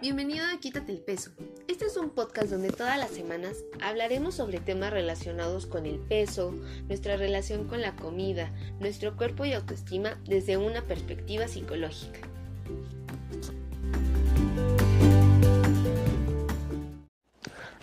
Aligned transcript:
Bienvenido 0.00 0.46
a 0.46 0.58
Quítate 0.58 0.92
el 0.92 0.98
Peso. 0.98 1.30
Este 1.68 1.84
es 1.84 1.98
un 1.98 2.08
podcast 2.08 2.48
donde 2.48 2.70
todas 2.70 2.96
las 2.96 3.10
semanas 3.10 3.58
hablaremos 3.82 4.34
sobre 4.34 4.58
temas 4.58 4.94
relacionados 4.94 5.66
con 5.66 5.84
el 5.84 5.98
peso, 5.98 6.54
nuestra 6.88 7.18
relación 7.18 7.68
con 7.68 7.82
la 7.82 7.94
comida, 7.96 8.50
nuestro 8.80 9.14
cuerpo 9.14 9.44
y 9.44 9.52
autoestima 9.52 10.18
desde 10.24 10.56
una 10.56 10.80
perspectiva 10.80 11.48
psicológica. 11.48 12.20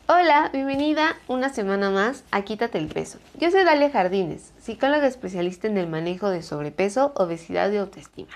Hola, 0.07 0.49
bienvenida 0.51 1.17
una 1.27 1.49
semana 1.49 1.91
más 1.91 2.23
a 2.31 2.41
Quítate 2.41 2.79
el 2.79 2.87
Peso. 2.87 3.19
Yo 3.39 3.51
soy 3.51 3.63
Dalia 3.63 3.91
Jardines, 3.91 4.53
psicóloga 4.57 5.05
especialista 5.05 5.67
en 5.67 5.77
el 5.77 5.85
manejo 5.85 6.31
de 6.31 6.41
sobrepeso, 6.41 7.11
obesidad 7.15 7.71
y 7.71 7.77
autoestima. 7.77 8.31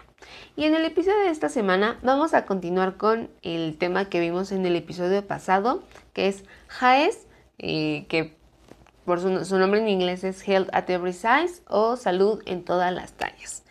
Y 0.56 0.66
en 0.66 0.76
el 0.76 0.86
episodio 0.86 1.20
de 1.20 1.30
esta 1.30 1.50
semana 1.50 1.98
vamos 2.04 2.34
a 2.34 2.46
continuar 2.46 2.98
con 2.98 3.30
el 3.42 3.78
tema 3.78 4.10
que 4.10 4.20
vimos 4.20 4.52
en 4.52 4.66
el 4.66 4.76
episodio 4.76 5.26
pasado, 5.26 5.84
que 6.14 6.28
es 6.28 6.44
HAES, 6.80 7.28
eh, 7.58 8.06
que 8.10 8.36
por 9.06 9.20
su, 9.20 9.58
nombre 9.58 9.80
en 9.80 9.90
inglés 9.90 10.24
es 10.24 10.48
Health 10.48 10.70
at 10.74 10.90
Every 10.90 11.14
Size 11.14 11.64
o 11.68 11.96
Salud 11.96 12.42
en 12.46 12.64
todas 12.64 12.94
las 12.94 13.14
tallas. 13.14 13.64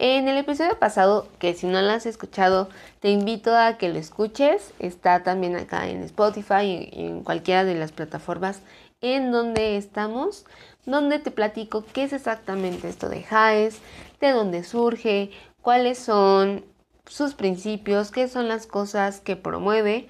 En 0.00 0.28
el 0.28 0.36
episodio 0.36 0.78
pasado, 0.78 1.28
que 1.40 1.54
si 1.54 1.66
no 1.66 1.82
lo 1.82 1.90
has 1.90 2.06
escuchado, 2.06 2.68
te 3.00 3.10
invito 3.10 3.56
a 3.56 3.78
que 3.78 3.88
lo 3.88 3.98
escuches. 3.98 4.72
Está 4.78 5.24
también 5.24 5.56
acá 5.56 5.88
en 5.88 6.04
Spotify 6.04 6.88
y 6.92 7.06
en 7.06 7.24
cualquiera 7.24 7.64
de 7.64 7.74
las 7.74 7.90
plataformas 7.90 8.60
en 9.00 9.30
donde 9.32 9.76
estamos, 9.76 10.44
donde 10.86 11.18
te 11.18 11.30
platico 11.30 11.84
qué 11.92 12.04
es 12.04 12.12
exactamente 12.12 12.88
esto 12.88 13.08
de 13.08 13.24
HAES, 13.28 13.80
de 14.20 14.30
dónde 14.30 14.64
surge, 14.64 15.30
cuáles 15.62 15.98
son 15.98 16.64
sus 17.06 17.34
principios, 17.34 18.10
qué 18.10 18.28
son 18.28 18.48
las 18.48 18.66
cosas 18.66 19.20
que 19.20 19.36
promueve. 19.36 20.08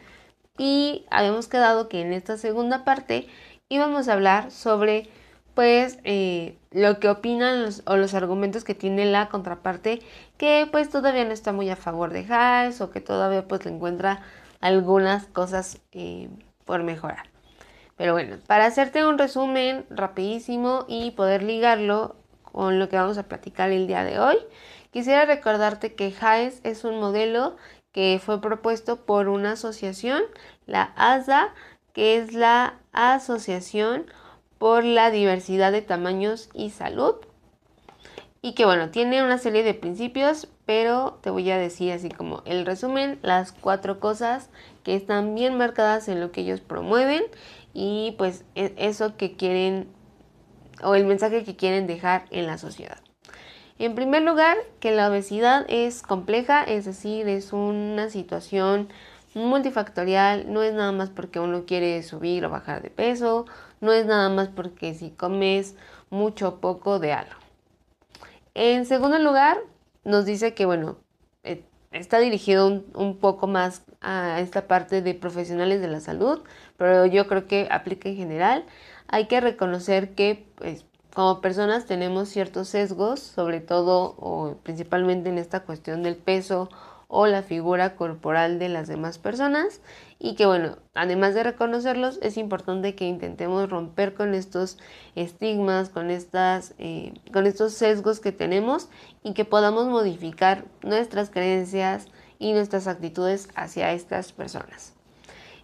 Y 0.58 1.06
habíamos 1.10 1.48
quedado 1.48 1.88
que 1.88 2.00
en 2.00 2.12
esta 2.12 2.36
segunda 2.36 2.84
parte 2.84 3.28
íbamos 3.68 4.08
a 4.08 4.14
hablar 4.14 4.50
sobre 4.50 5.08
pues 5.54 5.98
eh, 6.04 6.56
lo 6.70 7.00
que 7.00 7.08
opinan 7.08 7.68
o 7.84 7.96
los 7.96 8.14
argumentos 8.14 8.62
que 8.62 8.76
tiene 8.76 9.06
la 9.06 9.28
contraparte 9.28 10.00
que 10.36 10.68
pues 10.70 10.88
todavía 10.88 11.24
no 11.24 11.32
está 11.32 11.52
muy 11.52 11.68
a 11.68 11.74
favor 11.74 12.12
de 12.12 12.24
Haas 12.32 12.80
o 12.80 12.90
que 12.90 13.00
todavía 13.00 13.48
pues 13.48 13.64
le 13.64 13.72
encuentra 13.72 14.22
algunas 14.60 15.26
cosas 15.26 15.80
eh, 15.90 16.28
por 16.64 16.84
mejorar. 16.84 17.28
Pero 17.96 18.12
bueno, 18.12 18.36
para 18.46 18.66
hacerte 18.66 19.04
un 19.04 19.18
resumen 19.18 19.84
rapidísimo 19.90 20.84
y 20.86 21.10
poder 21.10 21.42
ligarlo 21.42 22.14
con 22.44 22.78
lo 22.78 22.88
que 22.88 22.96
vamos 22.96 23.18
a 23.18 23.24
platicar 23.24 23.72
el 23.72 23.88
día 23.88 24.04
de 24.04 24.20
hoy, 24.20 24.36
Quisiera 24.90 25.26
recordarte 25.26 25.94
que 25.94 26.14
HAES 26.18 26.60
es 26.64 26.84
un 26.84 26.98
modelo 26.98 27.56
que 27.92 28.20
fue 28.24 28.40
propuesto 28.40 29.04
por 29.04 29.28
una 29.28 29.52
asociación, 29.52 30.22
la 30.66 30.92
ASA, 30.96 31.52
que 31.92 32.16
es 32.16 32.32
la 32.32 32.78
Asociación 32.92 34.06
por 34.58 34.84
la 34.84 35.10
Diversidad 35.10 35.72
de 35.72 35.82
Tamaños 35.82 36.48
y 36.54 36.70
Salud. 36.70 37.16
Y 38.40 38.54
que 38.54 38.64
bueno, 38.64 38.90
tiene 38.90 39.22
una 39.24 39.38
serie 39.38 39.62
de 39.62 39.74
principios, 39.74 40.48
pero 40.64 41.18
te 41.22 41.30
voy 41.30 41.50
a 41.50 41.58
decir 41.58 41.92
así 41.92 42.08
como 42.08 42.42
el 42.44 42.64
resumen, 42.64 43.18
las 43.22 43.52
cuatro 43.52 43.98
cosas 43.98 44.48
que 44.84 44.94
están 44.94 45.34
bien 45.34 45.56
marcadas 45.56 46.08
en 46.08 46.20
lo 46.20 46.30
que 46.30 46.42
ellos 46.42 46.60
promueven 46.60 47.24
y 47.74 48.14
pues 48.16 48.44
e-, 48.54 48.74
eso 48.76 49.16
que 49.16 49.36
quieren 49.36 49.88
o 50.82 50.94
el 50.94 51.04
mensaje 51.04 51.42
que 51.42 51.56
quieren 51.56 51.88
dejar 51.88 52.26
en 52.30 52.46
la 52.46 52.58
sociedad. 52.58 52.98
En 53.78 53.94
primer 53.94 54.22
lugar, 54.22 54.56
que 54.80 54.90
la 54.90 55.08
obesidad 55.08 55.64
es 55.68 56.02
compleja, 56.02 56.64
es 56.64 56.84
decir, 56.84 57.28
es 57.28 57.52
una 57.52 58.10
situación 58.10 58.88
multifactorial, 59.34 60.52
no 60.52 60.62
es 60.62 60.74
nada 60.74 60.90
más 60.90 61.10
porque 61.10 61.38
uno 61.38 61.64
quiere 61.64 62.02
subir 62.02 62.44
o 62.44 62.50
bajar 62.50 62.82
de 62.82 62.90
peso, 62.90 63.46
no 63.80 63.92
es 63.92 64.04
nada 64.04 64.30
más 64.30 64.48
porque 64.48 64.94
si 64.94 65.10
comes 65.10 65.76
mucho 66.10 66.48
o 66.48 66.60
poco 66.60 66.98
de 66.98 67.12
algo. 67.12 67.38
En 68.54 68.84
segundo 68.84 69.20
lugar, 69.20 69.58
nos 70.02 70.24
dice 70.24 70.54
que, 70.54 70.66
bueno, 70.66 70.96
eh, 71.44 71.62
está 71.92 72.18
dirigido 72.18 72.66
un, 72.66 72.86
un, 72.94 73.18
poco 73.18 73.46
más 73.46 73.84
a 74.00 74.40
esta 74.40 74.66
parte 74.66 75.02
de 75.02 75.14
profesionales 75.14 75.80
de 75.80 75.86
la 75.86 76.00
salud, 76.00 76.40
pero 76.76 77.06
yo 77.06 77.28
creo 77.28 77.46
que 77.46 77.68
aplica 77.70 78.08
en 78.08 78.16
general. 78.16 78.64
Hay 79.06 79.28
que 79.28 79.40
reconocer 79.40 80.14
que 80.16 80.46
pues, 80.56 80.84
como 81.18 81.40
personas 81.40 81.84
tenemos 81.84 82.28
ciertos 82.28 82.68
sesgos, 82.68 83.18
sobre 83.18 83.60
todo 83.60 84.14
o 84.18 84.54
principalmente 84.62 85.28
en 85.28 85.38
esta 85.38 85.64
cuestión 85.64 86.04
del 86.04 86.14
peso 86.14 86.68
o 87.08 87.26
la 87.26 87.42
figura 87.42 87.96
corporal 87.96 88.60
de 88.60 88.68
las 88.68 88.86
demás 88.86 89.18
personas 89.18 89.80
y 90.20 90.36
que 90.36 90.46
bueno, 90.46 90.76
además 90.94 91.34
de 91.34 91.42
reconocerlos, 91.42 92.20
es 92.22 92.36
importante 92.36 92.94
que 92.94 93.06
intentemos 93.06 93.68
romper 93.68 94.14
con 94.14 94.32
estos 94.32 94.78
estigmas, 95.16 95.88
con, 95.88 96.12
estas, 96.12 96.74
eh, 96.78 97.12
con 97.32 97.48
estos 97.48 97.72
sesgos 97.72 98.20
que 98.20 98.30
tenemos 98.30 98.88
y 99.24 99.32
que 99.32 99.44
podamos 99.44 99.88
modificar 99.88 100.66
nuestras 100.84 101.30
creencias 101.30 102.06
y 102.38 102.52
nuestras 102.52 102.86
actitudes 102.86 103.48
hacia 103.56 103.90
estas 103.90 104.30
personas. 104.30 104.94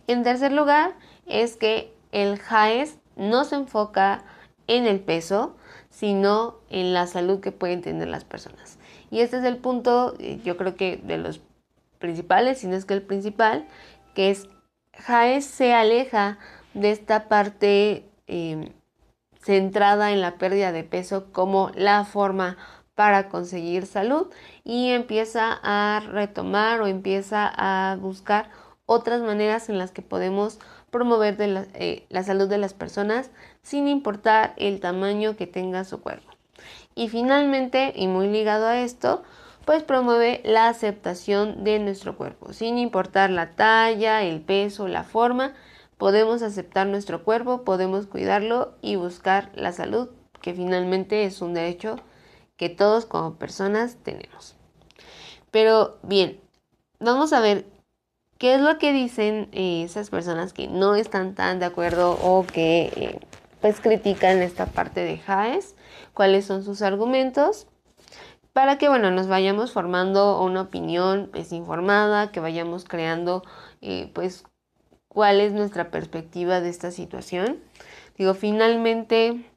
En 0.09 0.25
tercer 0.25 0.51
lugar, 0.51 0.95
es 1.27 1.55
que 1.55 1.95
el 2.11 2.41
JAES 2.41 2.99
no 3.15 3.45
se 3.45 3.55
enfoca 3.55 4.25
en 4.67 4.87
el 4.87 5.01
peso, 5.01 5.57
sino 5.91 6.57
en 6.71 6.93
la 6.93 7.07
salud 7.07 7.41
que 7.41 7.53
pueden 7.53 7.83
tener 7.83 8.09
las 8.09 8.25
personas. 8.25 8.79
Y 9.11 9.21
este 9.21 9.39
es 9.39 9.45
el 9.45 9.59
punto, 9.59 10.15
eh, 10.19 10.41
yo 10.45 10.57
creo 10.57 10.77
que 10.77 10.97
de 10.97 11.19
los 11.19 11.41
principales, 11.99 12.59
si 12.59 12.67
no 12.67 12.77
es 12.77 12.85
que 12.85 12.95
el 12.95 13.03
principal, 13.03 13.67
que 14.15 14.31
es 14.31 14.49
Jaez 14.93 15.45
se 15.45 15.73
aleja 15.73 16.39
de 16.75 16.91
esta 16.91 17.29
parte 17.29 18.05
em, 18.27 18.73
centrada 19.41 20.13
en 20.13 20.21
la 20.21 20.37
pérdida 20.37 20.73
de 20.73 20.85
peso 20.85 21.33
como 21.33 21.71
la 21.75 22.05
forma 22.05 22.57
para 22.95 23.29
conseguir 23.29 23.87
salud 23.87 24.29
y 24.63 24.91
empieza 24.91 25.59
a 25.63 26.01
retomar 26.01 26.81
o 26.81 26.87
empieza 26.87 27.51
a 27.55 27.97
buscar 27.97 28.51
otras 28.87 29.21
maneras 29.23 29.69
en 29.69 29.79
las 29.79 29.91
que 29.91 30.03
podemos 30.03 30.59
promover 30.91 31.39
la, 31.41 31.67
eh, 31.75 32.07
la 32.09 32.23
salud 32.23 32.49
de 32.49 32.59
las 32.59 32.75
personas 32.75 33.31
sin 33.65 33.89
importar 33.89 34.55
el 34.57 34.79
tamaño 34.79 35.35
que 35.37 35.49
tenga 35.49 35.83
su 35.83 36.01
cuerpo. 36.01 36.31
Y 36.95 37.09
finalmente, 37.09 37.93
y 37.97 38.07
muy 38.07 38.29
ligado 38.29 38.67
a 38.67 38.79
esto, 38.79 39.25
pues 39.65 39.83
promueve 39.83 40.41
la 40.45 40.69
aceptación 40.69 41.65
de 41.65 41.81
nuestro 41.81 42.17
cuerpo. 42.17 42.53
Sin 42.53 42.79
importar 42.79 43.31
la 43.31 43.57
talla, 43.57 44.23
el 44.23 44.41
peso, 44.41 44.87
la 44.87 45.03
forma, 45.03 45.55
podemos 45.97 46.43
aceptar 46.43 46.87
nuestro 46.87 47.25
cuerpo, 47.25 47.65
podemos 47.65 48.07
cuidarlo 48.07 48.75
y 48.83 48.95
buscar 48.95 49.51
la 49.55 49.73
salud, 49.73 50.11
que 50.41 50.55
finalmente 50.55 51.25
es 51.25 51.41
un 51.41 51.55
derecho 51.55 51.97
que 52.57 52.69
todos 52.69 53.07
como 53.07 53.35
personas 53.37 53.97
tenemos. 54.05 54.55
Pero 55.51 55.99
bien, 56.03 56.39
vamos 57.01 57.33
a 57.33 57.41
ver 57.41 57.65
¿Qué 58.39 58.55
es 58.55 58.61
lo 58.61 58.79
que 58.79 58.93
dicen 58.93 59.49
eh, 59.53 59.85
esas 59.85 60.11
personas 60.11 60.53
que 60.53 60.67
no 60.67 60.97
están 60.97 61.35
tan 61.35 61.61
de 61.61 61.67
acuerdo 61.67 62.19
o 62.21 62.45
que 62.45 62.93
eh, 62.97 63.21
pues 63.65 63.81
critican 63.81 64.43
esta 64.43 64.67
parte 64.67 65.01
de 65.01 65.17
JAES? 65.17 65.75
¿Cuáles 66.13 66.45
son 66.45 66.63
sus 66.63 66.83
argumentos? 66.83 67.67
Para 68.53 68.77
que 68.77 68.91
bueno, 68.91 69.11
nos 69.11 69.27
vayamos 69.27 69.73
formando 69.73 70.43
una 70.43 70.61
opinión 70.61 71.31
pues, 71.33 71.51
informada, 71.51 72.31
que 72.31 72.41
vayamos 72.41 72.85
creando 72.85 73.43
eh, 73.81 74.11
pues 74.13 74.45
cuál 75.09 75.41
es 75.41 75.55
nuestra 75.55 75.91
perspectiva 75.91 76.61
de 76.61 76.69
esta 76.69 76.91
situación. 76.91 77.59
Digo, 78.19 78.35
finalmente 78.35 79.51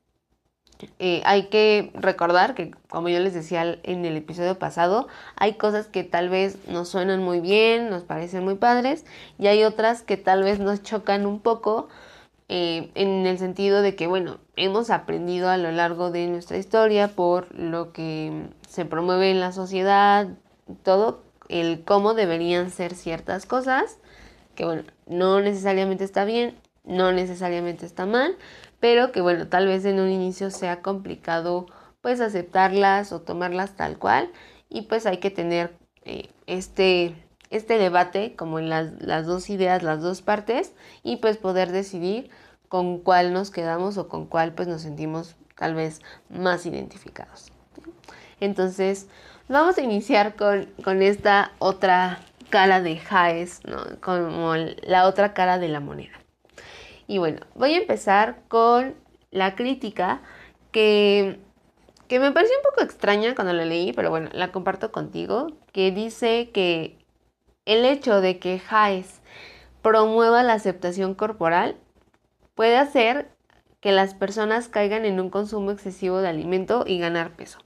eh, 0.99 1.21
hay 1.25 1.47
que 1.47 1.91
recordar 1.93 2.55
que, 2.55 2.71
como 2.87 3.09
yo 3.09 3.19
les 3.19 3.33
decía 3.33 3.77
en 3.83 4.05
el 4.05 4.15
episodio 4.15 4.57
pasado, 4.57 5.09
hay 5.35 5.55
cosas 5.55 5.87
que 5.87 6.05
tal 6.05 6.29
vez 6.29 6.65
nos 6.69 6.87
suenan 6.87 7.21
muy 7.21 7.41
bien, 7.41 7.89
nos 7.89 8.03
parecen 8.03 8.45
muy 8.45 8.55
padres, 8.55 9.03
y 9.37 9.47
hay 9.47 9.65
otras 9.65 10.01
que 10.01 10.15
tal 10.15 10.43
vez 10.43 10.59
nos 10.59 10.81
chocan 10.81 11.25
un 11.25 11.41
poco, 11.41 11.89
eh, 12.49 12.91
en 12.95 13.25
el 13.25 13.37
sentido 13.37 13.81
de 13.81 13.95
que, 13.95 14.07
bueno, 14.07 14.39
hemos 14.55 14.89
aprendido 14.89 15.49
a 15.49 15.57
lo 15.57 15.71
largo 15.71 16.11
de 16.11 16.27
nuestra 16.27 16.57
historia 16.57 17.09
por 17.09 17.53
lo 17.53 17.91
que 17.91 18.47
se 18.67 18.85
promueve 18.85 19.31
en 19.31 19.39
la 19.39 19.51
sociedad, 19.51 20.27
todo, 20.83 21.23
el 21.49 21.83
cómo 21.83 22.13
deberían 22.13 22.71
ser 22.71 22.95
ciertas 22.95 23.45
cosas, 23.45 23.97
que, 24.55 24.65
bueno, 24.65 24.83
no 25.05 25.39
necesariamente 25.41 26.03
está 26.03 26.25
bien, 26.25 26.55
no 26.83 27.11
necesariamente 27.11 27.85
está 27.85 28.05
mal, 28.05 28.35
pero 28.79 29.11
que 29.11 29.21
bueno, 29.21 29.47
tal 29.47 29.67
vez 29.67 29.85
en 29.85 29.99
un 29.99 30.09
inicio 30.09 30.49
sea 30.49 30.81
complicado 30.81 31.67
pues 32.01 32.21
aceptarlas 32.21 33.11
o 33.11 33.21
tomarlas 33.21 33.75
tal 33.75 33.97
cual 33.97 34.31
y 34.69 34.83
pues 34.83 35.05
hay 35.05 35.17
que 35.17 35.31
tener 35.31 35.73
eh, 36.05 36.29
este, 36.45 37.15
este 37.49 37.77
debate 37.77 38.35
como 38.35 38.59
en 38.59 38.69
las, 38.69 38.91
las 39.01 39.25
dos 39.25 39.49
ideas, 39.49 39.83
las 39.83 40.01
dos 40.01 40.21
partes 40.21 40.73
y 41.03 41.17
pues 41.17 41.37
poder 41.37 41.71
decidir 41.71 42.29
con 42.69 42.99
cuál 42.99 43.33
nos 43.33 43.51
quedamos 43.51 43.97
o 43.97 44.07
con 44.07 44.25
cuál 44.25 44.53
pues 44.53 44.67
nos 44.67 44.81
sentimos 44.81 45.35
tal 45.55 45.75
vez 45.75 46.01
más 46.29 46.65
identificados. 46.65 47.51
Entonces, 48.39 49.07
vamos 49.47 49.77
a 49.77 49.81
iniciar 49.81 50.35
con, 50.35 50.65
con 50.83 51.01
esta 51.01 51.51
otra 51.59 52.19
cara 52.49 52.81
de 52.81 52.97
Jaes, 52.97 53.61
¿no? 53.65 53.83
como 54.01 54.55
la 54.55 55.07
otra 55.07 55.33
cara 55.33 55.57
de 55.57 55.69
la 55.69 55.79
moneda. 55.79 56.13
Y 57.07 57.17
bueno, 57.17 57.41
voy 57.55 57.73
a 57.73 57.77
empezar 57.77 58.39
con 58.47 58.95
la 59.31 59.55
crítica 59.55 60.21
que, 60.71 61.39
que 62.07 62.19
me 62.19 62.31
pareció 62.31 62.55
un 62.57 62.63
poco 62.63 62.83
extraña 62.83 63.33
cuando 63.33 63.53
la 63.53 63.65
leí, 63.65 63.93
pero 63.93 64.09
bueno, 64.09 64.29
la 64.33 64.51
comparto 64.51 64.91
contigo, 64.91 65.47
que 65.71 65.91
dice 65.91 66.49
que 66.51 66.97
el 67.67 67.85
hecho 67.85 68.21
de 68.21 68.39
que 68.39 68.59
Jaes 68.59 69.21
promueva 69.83 70.41
la 70.41 70.53
aceptación 70.53 71.13
corporal 71.13 71.75
puede 72.55 72.77
hacer 72.77 73.29
que 73.81 73.91
las 73.91 74.15
personas 74.15 74.69
caigan 74.69 75.05
en 75.05 75.19
un 75.19 75.29
consumo 75.29 75.71
excesivo 75.71 76.19
de 76.19 76.29
alimento 76.29 76.85
y 76.87 76.97
ganar 76.97 77.35
peso. 77.35 77.59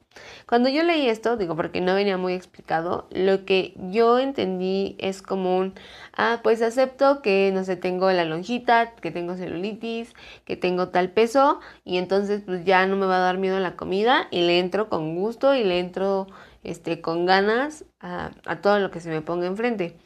Cuando 0.46 0.68
yo 0.68 0.84
leí 0.84 1.08
esto, 1.08 1.38
digo 1.38 1.56
porque 1.56 1.80
no 1.80 1.96
venía 1.96 2.18
muy 2.18 2.34
explicado, 2.34 3.08
lo 3.12 3.46
que 3.46 3.74
yo 3.90 4.20
entendí 4.20 4.96
es 5.00 5.22
como 5.22 5.58
un, 5.58 5.74
ah, 6.18 6.42
pues 6.44 6.62
acepto 6.62 7.22
que, 7.22 7.52
no 7.54 7.64
sé, 7.64 7.78
tengo 7.78 8.12
la 8.12 8.26
lonjita, 8.26 8.96
que 8.96 9.12
tengo 9.12 9.36
celulitis, 9.36 10.14
que 10.44 10.58
tengo 10.58 10.90
tal 10.90 11.12
peso 11.12 11.60
y 11.86 11.98
entonces 11.98 12.42
pues 12.46 12.66
ya 12.66 12.86
no 12.88 12.98
me 12.98 13.06
va 13.06 13.18
a 13.18 13.20
dar 13.20 13.38
miedo 13.38 13.60
la 13.60 13.78
comida 13.78 14.28
y 14.32 14.42
le 14.42 14.60
entro 14.60 14.90
con 14.90 15.16
gusto 15.16 15.56
y 15.56 15.64
le 15.64 15.80
entro 15.80 16.28
este, 16.64 17.02
con 17.02 17.26
ganas 17.26 17.86
a, 18.00 18.32
todo 18.62 18.80
lo 18.80 18.92
que 18.92 19.00
se 19.00 19.10
me 19.10 19.22
ponga 19.22 19.48
enfrente. 19.48 19.98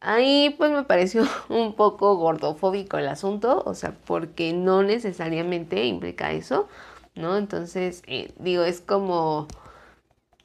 Ahí 0.00 0.54
pues 0.58 0.70
me 0.70 0.84
pareció 0.84 1.24
un 1.48 1.74
poco 1.74 2.16
gordofóbico 2.16 2.98
el 2.98 3.08
asunto, 3.08 3.62
o 3.66 3.74
sea, 3.74 3.94
porque 4.06 4.52
no 4.52 4.82
necesariamente 4.82 5.84
implica 5.86 6.32
eso, 6.32 6.68
¿no? 7.14 7.36
Entonces, 7.36 8.02
eh, 8.06 8.32
digo, 8.38 8.62
es 8.64 8.80
como 8.80 9.48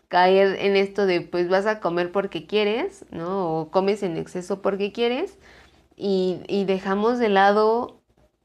caer 0.08 0.58
en 0.60 0.76
esto 0.76 1.06
de 1.06 1.22
pues 1.22 1.50
vas 1.50 1.66
a 1.68 1.80
comer 1.80 2.12
porque 2.12 2.46
quieres, 2.46 3.06
¿no? 3.12 3.62
O 3.62 3.72
comes 3.72 4.04
en 4.04 4.18
exceso 4.18 4.62
porque 4.62 4.92
quieres 4.92 5.38
y, 5.96 6.42
y 6.48 6.66
dejamos 6.66 7.20
de 7.20 7.30
lado 7.30 8.02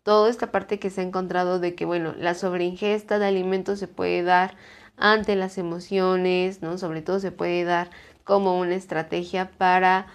toda 0.06 0.30
esta 0.30 0.52
parte 0.52 0.78
que 0.78 0.90
se 0.90 1.00
ha 1.00 1.04
encontrado 1.04 1.58
de 1.58 1.74
que, 1.74 1.84
bueno, 1.84 2.14
la 2.16 2.34
sobreingesta 2.34 3.18
de 3.18 3.26
alimentos 3.26 3.80
se 3.80 3.88
puede 3.88 4.22
dar 4.22 4.54
ante 4.96 5.36
las 5.36 5.58
emociones, 5.58 6.62
¿no? 6.62 6.78
Sobre 6.78 7.02
todo 7.02 7.20
se 7.20 7.32
puede 7.32 7.64
dar 7.64 7.90
como 8.24 8.58
una 8.58 8.74
estrategia 8.74 9.50
para 9.58 10.06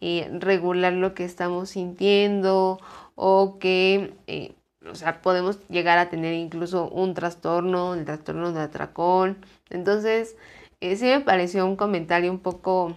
eh, 0.00 0.30
regular 0.40 0.92
lo 0.92 1.14
que 1.14 1.24
estamos 1.24 1.70
sintiendo 1.70 2.78
o 3.14 3.58
que, 3.58 4.14
eh, 4.26 4.54
o 4.90 4.94
sea, 4.94 5.22
podemos 5.22 5.58
llegar 5.68 5.98
a 5.98 6.08
tener 6.08 6.34
incluso 6.34 6.88
un 6.88 7.14
trastorno, 7.14 7.94
el 7.94 8.04
trastorno 8.04 8.52
de 8.52 8.60
atracón. 8.60 9.36
Entonces, 9.68 10.36
eh, 10.80 10.96
sí 10.96 11.04
me 11.04 11.20
pareció 11.20 11.66
un 11.66 11.76
comentario 11.76 12.30
un 12.30 12.38
poco 12.38 12.96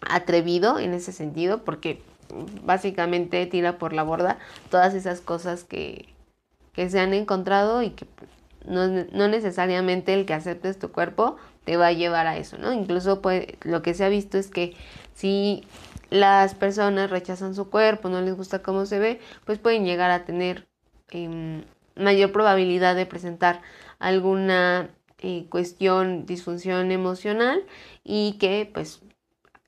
atrevido 0.00 0.78
en 0.78 0.94
ese 0.94 1.12
sentido 1.12 1.62
porque 1.64 2.02
básicamente 2.64 3.44
tira 3.46 3.78
por 3.78 3.92
la 3.92 4.02
borda 4.02 4.38
todas 4.70 4.94
esas 4.94 5.20
cosas 5.20 5.64
que, 5.64 6.08
que 6.72 6.90
se 6.90 7.00
han 7.00 7.14
encontrado 7.14 7.82
y 7.82 7.90
que 7.90 8.06
no, 8.66 8.86
no, 8.88 9.28
necesariamente 9.28 10.14
el 10.14 10.26
que 10.26 10.34
aceptes 10.34 10.78
tu 10.78 10.92
cuerpo 10.92 11.36
te 11.64 11.76
va 11.76 11.88
a 11.88 11.92
llevar 11.92 12.26
a 12.26 12.36
eso, 12.36 12.58
¿no? 12.58 12.72
Incluso 12.72 13.20
pues, 13.22 13.46
lo 13.62 13.82
que 13.82 13.94
se 13.94 14.04
ha 14.04 14.08
visto 14.08 14.38
es 14.38 14.48
que 14.48 14.74
si 15.14 15.64
las 16.10 16.54
personas 16.54 17.10
rechazan 17.10 17.54
su 17.54 17.70
cuerpo, 17.70 18.08
no 18.08 18.20
les 18.20 18.34
gusta 18.34 18.62
cómo 18.62 18.86
se 18.86 18.98
ve, 18.98 19.20
pues 19.44 19.58
pueden 19.58 19.84
llegar 19.84 20.10
a 20.10 20.24
tener 20.24 20.66
em, 21.10 21.62
mayor 21.96 22.32
probabilidad 22.32 22.96
de 22.96 23.06
presentar 23.06 23.62
alguna 23.98 24.90
eh, 25.18 25.46
cuestión, 25.50 26.26
disfunción 26.26 26.90
emocional 26.90 27.64
y 28.04 28.38
que 28.38 28.70
pues 28.72 29.02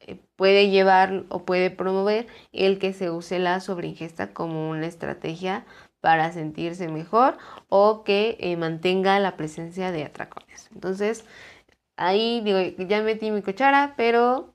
eh, 0.01 0.19
puede 0.37 0.71
llevar 0.71 1.25
o 1.29 1.45
puede 1.45 1.71
promover 1.71 2.27
el 2.53 2.79
que 2.79 2.93
se 2.93 3.11
use 3.11 3.39
la 3.39 3.61
sobreingesta 3.61 4.33
como 4.33 4.71
una 4.71 4.87
estrategia 4.87 5.65
para 6.03 6.33
sentirse 6.33 6.89
mejor 6.89 7.39
o 7.71 8.05
que 8.05 8.37
eh, 8.41 8.57
mantenga 8.59 9.19
la 9.21 9.37
presencia 9.37 9.93
de 9.93 10.05
atracones. 10.05 10.69
Entonces, 10.75 11.25
ahí 11.97 12.43
digo, 12.43 12.59
ya 12.89 13.03
metí 13.03 13.31
mi 13.31 13.43
cuchara, 13.43 13.95
pero 13.97 14.55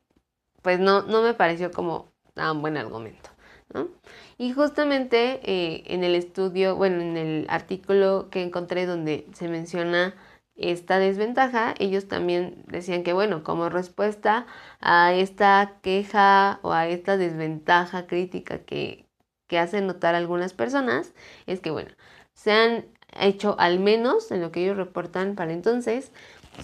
pues 0.61 0.79
no, 0.79 1.03
no 1.03 1.21
me 1.23 1.33
pareció 1.33 1.71
como 1.71 2.11
tan 2.33 2.61
buen 2.61 2.77
argumento. 2.77 3.29
¿no? 3.73 3.89
Y 4.38 4.51
justamente 4.53 5.39
eh, 5.44 5.83
en 5.88 6.03
el 6.03 6.15
estudio, 6.15 6.75
bueno, 6.75 7.01
en 7.01 7.17
el 7.17 7.47
artículo 7.49 8.29
que 8.29 8.44
encontré 8.44 8.85
donde 8.85 9.27
se 9.33 9.47
menciona 9.47 10.15
esta 10.55 10.99
desventaja, 10.99 11.75
ellos 11.79 12.07
también 12.09 12.63
decían 12.67 13.03
que, 13.03 13.13
bueno, 13.13 13.44
como 13.44 13.69
respuesta 13.69 14.47
a 14.81 15.13
esta 15.13 15.79
queja 15.81 16.59
o 16.63 16.73
a 16.73 16.88
esta 16.88 17.15
desventaja 17.17 18.07
crítica 18.07 18.59
que, 18.59 19.06
que 19.47 19.59
hacen 19.59 19.88
notar 19.88 20.15
algunas 20.15 20.53
personas, 20.53 21.13
es 21.45 21.59
que, 21.59 21.71
bueno, 21.71 21.91
se 22.33 22.51
han 22.51 22.85
hecho 23.19 23.55
al 23.59 23.79
menos, 23.79 24.31
en 24.31 24.41
lo 24.41 24.51
que 24.51 24.63
ellos 24.63 24.77
reportan 24.77 25.35
para 25.35 25.53
entonces, 25.53 26.11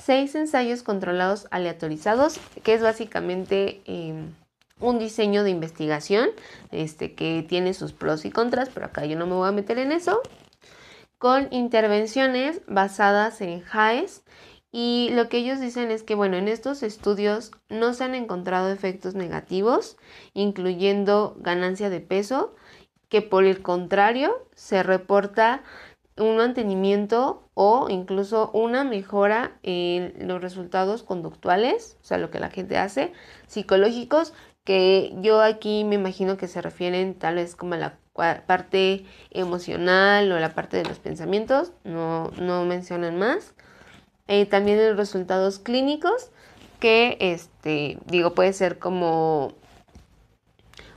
seis 0.02 0.36
ensayos 0.36 0.84
controlados 0.84 1.48
aleatorizados, 1.52 2.40
que 2.64 2.74
es 2.74 2.82
básicamente 2.82 3.82
em, 3.86 4.34
un 4.80 5.00
diseño 5.00 5.44
de 5.44 5.52
investigación 5.52 6.30
este, 6.72 7.14
que 7.14 7.46
tiene 7.48 7.74
sus 7.74 7.94
pros 7.94 8.26
y 8.26 8.32
contras, 8.32 8.70
pero 8.74 8.88
acá 8.88 9.06
yo 9.06 9.18
no 9.18 9.26
me 9.26 9.34
voy 9.34 9.48
a 9.48 9.54
meter 9.54 9.78
en 9.80 9.92
eso, 9.92 10.22
con 11.18 11.48
intervenciones 11.52 12.62
basadas 12.68 13.40
en 13.42 13.62
JAES. 13.62 14.24
Y 14.76 15.12
lo 15.14 15.30
que 15.30 15.38
ellos 15.38 15.60
dicen 15.60 15.92
es 15.92 16.02
que, 16.02 16.16
bueno, 16.16 16.36
en 16.36 16.48
estos 16.48 16.82
estudios 16.82 17.52
no 17.70 17.94
se 17.94 18.04
han 18.04 18.16
encontrado 18.16 18.72
efectos 18.72 19.14
negativos, 19.14 19.98
incluyendo 20.34 21.38
ganancia 21.38 21.92
de 21.92 22.00
peso, 22.00 22.56
que 23.14 23.22
por 23.22 23.44
el 23.44 23.62
contrario 23.62 24.44
se 24.56 24.82
reporta 24.82 25.62
un 26.18 26.38
mantenimiento 26.38 27.48
o 27.54 27.86
incluso 27.92 28.50
una 28.56 28.84
mejora 28.84 29.52
en 29.62 30.28
los 30.28 30.42
resultados 30.42 31.04
conductuales, 31.04 32.00
o 32.02 32.06
sea, 32.06 32.18
lo 32.18 32.32
que 32.32 32.40
la 32.40 32.50
gente 32.50 32.76
hace, 32.76 33.14
psicológicos, 33.46 34.34
que 34.64 35.14
yo 35.22 35.44
aquí 35.44 35.84
me 35.84 35.94
imagino 35.94 36.38
que 36.38 36.48
se 36.48 36.60
refieren 36.60 37.14
tal 37.14 37.36
vez 37.36 37.56
como 37.56 37.76
a 37.76 37.78
la 37.78 38.00
parte 38.48 39.06
emocional 39.30 40.32
o 40.32 40.40
la 40.40 40.56
parte 40.56 40.78
de 40.78 40.86
los 40.86 40.98
pensamientos, 40.98 41.72
no, 41.84 42.32
no 42.40 42.66
mencionan 42.66 43.20
más. 43.20 43.54
Eh, 44.28 44.48
también 44.48 44.84
los 44.88 44.98
resultados 44.98 45.60
clínicos, 45.60 46.32
que 46.80 47.18
este, 47.20 48.00
digo, 48.08 48.34
puede 48.34 48.54
ser 48.54 48.80
como 48.80 49.54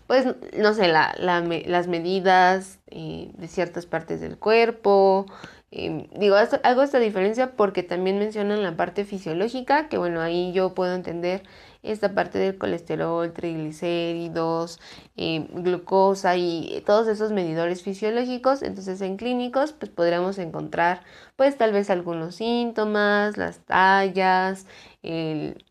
pues, 0.07 0.27
no 0.57 0.75
sé, 0.75 0.89
la, 0.89 1.15
las 1.19 1.89
medidas 1.89 2.81
eh, 2.89 3.31
de 3.37 3.49
ciertas 3.49 3.87
partes 3.87 4.21
del 4.21 4.39
cuerpo. 4.39 5.27
Em, 5.73 6.09
digo, 6.19 6.37
hago 6.37 6.83
esta 6.83 6.99
diferencia 7.01 7.57
porque 7.57 7.83
también 7.83 8.19
mencionan 8.19 8.63
la 8.63 8.77
parte 8.77 9.05
fisiológica, 9.05 9.89
que 9.89 9.99
bueno, 9.99 10.21
ahí 10.21 10.53
yo 10.53 10.75
puedo 10.75 10.95
entender 10.95 11.43
esta 11.83 12.15
parte 12.15 12.39
del 12.39 12.57
colesterol, 12.59 13.33
triglicéridos, 13.33 14.81
em, 15.17 15.47
glucosa 15.63 16.37
y 16.37 16.83
todos 16.87 17.09
esos 17.09 17.33
medidores 17.33 17.83
fisiológicos. 17.83 18.63
Entonces 18.63 19.01
en 19.01 19.17
clínicos 19.17 19.73
pues 19.73 19.91
podríamos 19.91 20.39
encontrar 20.39 21.03
pues 21.37 21.57
tal 21.59 21.73
vez 21.73 21.91
algunos 21.91 22.37
síntomas, 22.37 23.37
las 23.37 23.61
tallas, 23.67 24.67
el, 25.03 25.65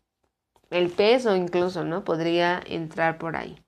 el 0.70 0.90
peso 0.90 1.36
incluso, 1.36 1.84
¿no? 1.84 2.04
Podría 2.04 2.62
entrar 2.66 3.18
por 3.18 3.36
ahí. 3.36 3.65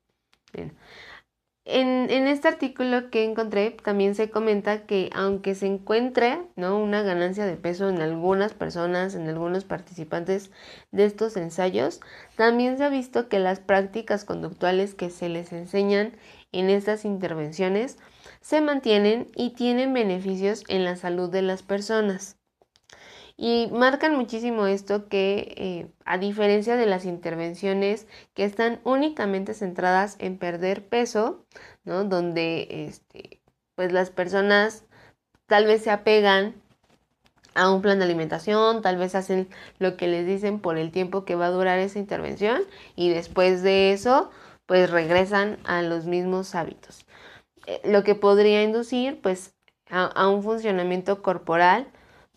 En, 1.70 2.26
este 2.28 2.48
artículo 2.48 3.10
que 3.10 3.24
encontré 3.24 3.72
también 3.72 4.14
se 4.14 4.30
comenta 4.30 4.86
que 4.86 5.10
aunque 5.12 5.54
se 5.54 5.66
encuentre 5.66 6.40
¿no? 6.56 6.82
una 6.82 7.02
ganancia 7.02 7.44
de 7.44 7.56
peso 7.56 7.90
en 7.90 8.00
algunas 8.00 8.54
personas, 8.54 9.14
en 9.14 9.28
algunos 9.28 9.64
participantes 9.64 10.50
de 10.92 11.04
estos 11.04 11.36
ensayos, 11.36 12.00
también 12.36 12.78
se 12.78 12.84
ha 12.84 12.88
visto 12.88 13.28
que 13.28 13.38
las 13.38 13.60
prácticas 13.60 14.24
conductuales 14.24 14.94
que 14.94 15.10
se 15.10 15.28
les 15.28 15.52
enseñan 15.52 16.16
en 16.52 16.70
estas 16.70 17.04
intervenciones 17.04 17.98
se 18.40 18.62
mantienen 18.62 19.26
y 19.36 19.50
tienen 19.50 19.92
beneficios 19.92 20.64
en 20.68 20.84
la 20.84 20.96
salud 20.96 21.28
de 21.28 21.42
las 21.42 21.62
personas. 21.62 22.37
Y 23.40 23.68
marcan 23.70 24.16
muchísimo 24.16 24.66
esto 24.66 25.08
que, 25.08 25.54
eh, 25.56 25.86
a 26.04 26.18
diferencia 26.18 26.76
de 26.76 26.86
las 26.86 27.04
intervenciones 27.04 28.08
que 28.34 28.42
están 28.44 28.80
únicamente 28.82 29.54
centradas 29.54 30.16
en 30.18 30.38
perder 30.38 30.84
peso, 30.88 31.44
¿no? 31.84 32.02
Donde 32.02 32.66
este, 32.68 33.40
pues 33.76 33.92
las 33.92 34.10
personas 34.10 34.84
tal 35.46 35.66
vez 35.66 35.82
se 35.84 35.92
apegan 35.92 36.60
a 37.54 37.70
un 37.70 37.80
plan 37.80 38.00
de 38.00 38.06
alimentación, 38.06 38.82
tal 38.82 38.96
vez 38.96 39.14
hacen 39.14 39.48
lo 39.78 39.96
que 39.96 40.08
les 40.08 40.26
dicen 40.26 40.58
por 40.58 40.76
el 40.76 40.90
tiempo 40.90 41.24
que 41.24 41.36
va 41.36 41.46
a 41.46 41.50
durar 41.50 41.78
esa 41.78 42.00
intervención 42.00 42.62
y 42.96 43.10
después 43.10 43.62
de 43.62 43.92
eso 43.92 44.30
pues 44.66 44.90
regresan 44.90 45.58
a 45.64 45.82
los 45.82 46.06
mismos 46.06 46.56
hábitos. 46.56 47.06
Eh, 47.66 47.80
lo 47.84 48.02
que 48.02 48.16
podría 48.16 48.64
inducir 48.64 49.20
pues 49.20 49.54
a 49.90 50.28
un 50.28 50.42
funcionamiento 50.42 51.22
corporal 51.22 51.86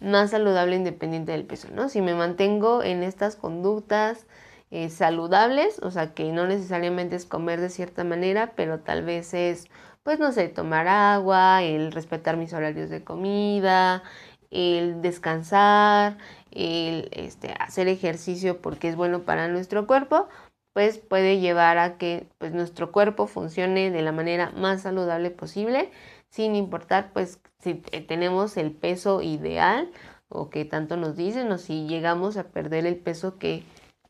más 0.01 0.31
saludable 0.31 0.75
independiente 0.75 1.31
del 1.31 1.45
peso, 1.45 1.69
¿no? 1.73 1.89
Si 1.89 2.01
me 2.01 2.15
mantengo 2.15 2.83
en 2.83 3.03
estas 3.03 3.35
conductas 3.35 4.27
eh, 4.71 4.89
saludables, 4.89 5.79
o 5.79 5.91
sea 5.91 6.13
que 6.13 6.31
no 6.31 6.47
necesariamente 6.47 7.15
es 7.15 7.25
comer 7.25 7.61
de 7.61 7.69
cierta 7.69 8.03
manera, 8.03 8.53
pero 8.55 8.79
tal 8.79 9.03
vez 9.03 9.33
es, 9.33 9.67
pues 10.03 10.19
no 10.19 10.31
sé, 10.31 10.47
tomar 10.49 10.87
agua, 10.87 11.63
el 11.63 11.91
respetar 11.91 12.37
mis 12.37 12.53
horarios 12.53 12.89
de 12.89 13.03
comida, 13.03 14.03
el 14.49 15.01
descansar, 15.01 16.17
el 16.51 17.09
este, 17.11 17.53
hacer 17.59 17.87
ejercicio 17.87 18.61
porque 18.61 18.89
es 18.89 18.95
bueno 18.95 19.23
para 19.23 19.47
nuestro 19.47 19.87
cuerpo, 19.87 20.27
pues 20.73 20.99
puede 20.99 21.39
llevar 21.39 21.77
a 21.77 21.97
que 21.97 22.27
pues, 22.37 22.53
nuestro 22.53 22.91
cuerpo 22.91 23.27
funcione 23.27 23.91
de 23.91 24.01
la 24.01 24.11
manera 24.11 24.51
más 24.51 24.81
saludable 24.83 25.31
posible, 25.31 25.91
sin 26.31 26.55
importar 26.55 27.11
pues 27.13 27.39
si 27.59 27.75
tenemos 27.75 28.57
el 28.57 28.71
peso 28.71 29.21
ideal 29.21 29.91
o 30.29 30.49
que 30.49 30.65
tanto 30.65 30.97
nos 30.97 31.15
dicen 31.15 31.51
o 31.51 31.57
si 31.57 31.87
llegamos 31.87 32.37
a 32.37 32.45
perder 32.45 32.87
el 32.87 32.95
peso 32.95 33.37
que 33.37 33.63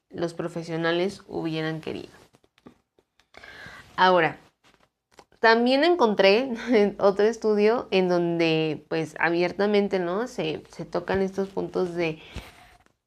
los 0.09 0.33
profesionales 0.33 1.23
hubieran 1.27 1.81
querido. 1.81 2.13
Ahora, 3.97 4.37
también 5.39 5.83
encontré 5.83 6.53
otro 6.99 7.25
estudio 7.25 7.87
en 7.91 8.07
donde 8.07 8.85
pues 8.87 9.15
abiertamente 9.19 9.99
¿no? 9.99 10.27
se, 10.27 10.63
se 10.69 10.85
tocan 10.85 11.21
estos 11.21 11.49
puntos 11.49 11.95
de 11.95 12.19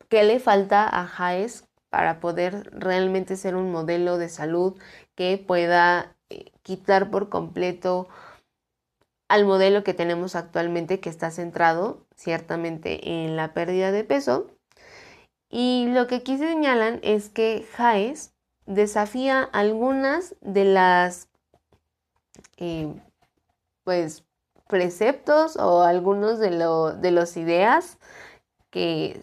qué 0.09 0.25
le 0.25 0.41
falta 0.41 0.87
a 0.89 1.07
JAES 1.07 1.69
para 1.89 2.19
poder 2.19 2.69
realmente 2.73 3.37
ser 3.37 3.55
un 3.55 3.71
modelo 3.71 4.19
de 4.19 4.29
salud 4.29 4.75
que 5.15 5.39
pueda 5.39 6.17
eh, 6.29 6.51
quitar 6.63 7.11
por 7.11 7.29
completo 7.29 8.09
al 9.29 9.45
modelo 9.45 9.85
que 9.85 9.95
tenemos 9.95 10.37
actualmente 10.37 11.01
que 11.01 11.11
está 11.11 11.31
centrado 11.31 12.07
ciertamente 12.15 13.25
en 13.25 13.37
la 13.37 13.55
pérdida 13.55 13.93
de 13.93 14.05
peso 14.05 14.55
y 15.57 15.87
lo 15.87 16.09
que 16.09 16.17
aquí 16.17 16.37
señalan 16.37 16.99
es 17.05 17.29
que 17.29 17.65
Jaes 17.77 18.35
desafía 18.67 19.43
algunas 19.43 20.35
de 20.41 20.65
las 20.65 21.29
eh, 22.57 22.93
pues 23.85 24.25
preceptos 24.67 25.57
o 25.57 25.83
algunos 25.83 26.41
de, 26.41 26.51
de 26.51 27.11
los 27.13 27.37
ideas 27.37 27.99
que, 28.71 29.21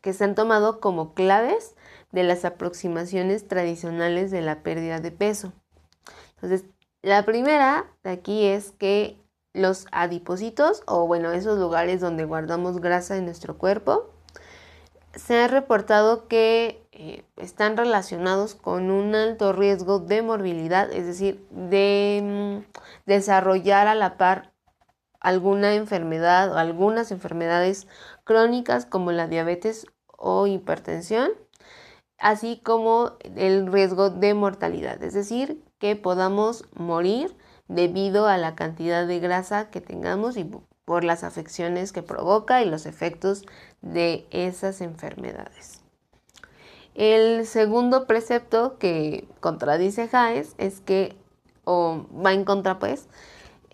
que 0.00 0.14
se 0.14 0.24
han 0.24 0.34
tomado 0.34 0.80
como 0.80 1.12
claves 1.12 1.74
de 2.12 2.22
las 2.22 2.46
aproximaciones 2.46 3.46
tradicionales 3.46 4.30
de 4.30 4.40
la 4.40 4.62
pérdida 4.62 5.00
de 5.00 5.10
peso. 5.10 5.52
Entonces, 6.36 6.64
la 7.02 7.26
primera 7.26 7.92
de 8.04 8.10
aquí 8.10 8.46
es 8.46 8.70
que 8.70 9.18
los 9.54 9.86
adipocitos, 9.92 10.82
o 10.86 11.06
bueno, 11.06 11.32
esos 11.32 11.58
lugares 11.58 12.00
donde 12.00 12.24
guardamos 12.24 12.80
grasa 12.80 13.16
en 13.16 13.24
nuestro 13.24 13.56
cuerpo, 13.56 14.10
se 15.14 15.40
ha 15.40 15.48
reportado 15.48 16.26
que 16.26 16.84
eh, 16.92 17.24
están 17.36 17.76
relacionados 17.76 18.56
con 18.56 18.90
un 18.90 19.14
alto 19.14 19.52
riesgo 19.52 20.00
de 20.00 20.22
morbilidad, 20.22 20.92
es 20.92 21.06
decir, 21.06 21.46
de 21.50 22.20
mm, 22.22 22.74
desarrollar 23.06 23.86
a 23.86 23.94
la 23.94 24.16
par 24.18 24.52
alguna 25.20 25.74
enfermedad 25.74 26.52
o 26.52 26.58
algunas 26.58 27.10
enfermedades 27.10 27.86
crónicas 28.24 28.84
como 28.84 29.12
la 29.12 29.28
diabetes 29.28 29.86
o 30.18 30.46
hipertensión, 30.46 31.30
así 32.18 32.60
como 32.62 33.12
el 33.36 33.72
riesgo 33.72 34.10
de 34.10 34.34
mortalidad, 34.34 35.02
es 35.02 35.14
decir, 35.14 35.62
que 35.78 35.96
podamos 35.96 36.64
morir 36.74 37.36
debido 37.68 38.26
a 38.26 38.36
la 38.36 38.54
cantidad 38.54 39.06
de 39.06 39.20
grasa 39.20 39.70
que 39.70 39.80
tengamos 39.80 40.36
y 40.36 40.50
por 40.84 41.04
las 41.04 41.24
afecciones 41.24 41.92
que 41.92 42.02
provoca 42.02 42.62
y 42.62 42.68
los 42.68 42.86
efectos 42.86 43.42
de 43.80 44.26
esas 44.30 44.80
enfermedades. 44.80 45.80
El 46.94 47.46
segundo 47.46 48.06
precepto 48.06 48.78
que 48.78 49.26
contradice 49.40 50.08
Jaes 50.08 50.54
es 50.58 50.80
que, 50.80 51.16
o 51.64 52.06
va 52.24 52.32
en 52.32 52.44
contra 52.44 52.78
pues, 52.78 53.08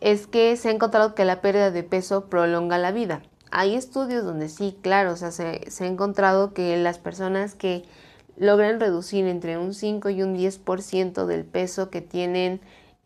es 0.00 0.26
que 0.26 0.56
se 0.56 0.68
ha 0.68 0.73
encontrado 0.73 1.14
que 1.14 1.26
la 1.26 1.42
pérdida 1.42 1.70
de 1.70 1.82
peso 1.82 2.26
prolonga 2.26 2.78
la 2.78 2.92
vida. 2.92 3.23
Hay 3.50 3.75
estudios 3.75 4.25
donde 4.25 4.49
sí, 4.49 4.78
claro, 4.80 5.12
o 5.12 5.16
sea, 5.16 5.32
se, 5.32 5.70
se 5.70 5.85
ha 5.85 5.87
encontrado 5.88 6.54
que 6.54 6.76
las 6.78 6.99
personas 6.99 7.54
que 7.54 7.85
logran 8.38 8.80
reducir 8.80 9.26
entre 9.26 9.59
un 9.59 9.75
5 9.75 10.09
y 10.11 10.23
un 10.23 10.35
10% 10.35 11.26
del 11.26 11.44
peso 11.44 11.90
que 11.90 12.00
tienen 12.00 12.61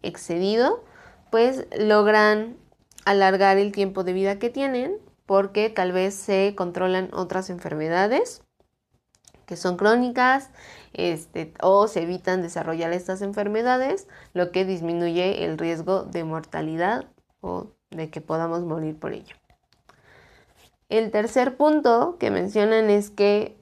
excedido, 0.06 0.84
pues 1.30 1.66
logran 1.78 2.56
alargar 3.04 3.58
el 3.58 3.72
tiempo 3.72 4.04
de 4.04 4.12
vida 4.12 4.38
que 4.38 4.50
tienen 4.50 4.98
porque 5.26 5.70
tal 5.70 5.92
vez 5.92 6.14
se 6.14 6.54
controlan 6.56 7.10
otras 7.12 7.50
enfermedades 7.50 8.44
que 9.46 9.56
son 9.56 9.76
crónicas 9.76 10.50
este, 10.92 11.52
o 11.60 11.88
se 11.88 12.02
evitan 12.02 12.42
desarrollar 12.42 12.92
estas 12.92 13.22
enfermedades, 13.22 14.08
lo 14.32 14.50
que 14.52 14.64
disminuye 14.64 15.44
el 15.44 15.58
riesgo 15.58 16.04
de 16.04 16.24
mortalidad 16.24 17.06
o 17.40 17.72
de 17.90 18.10
que 18.10 18.20
podamos 18.20 18.62
morir 18.62 18.98
por 18.98 19.12
ello. 19.12 19.36
El 20.88 21.10
tercer 21.10 21.56
punto 21.56 22.16
que 22.18 22.30
mencionan 22.30 22.90
es 22.90 23.10
que, 23.10 23.58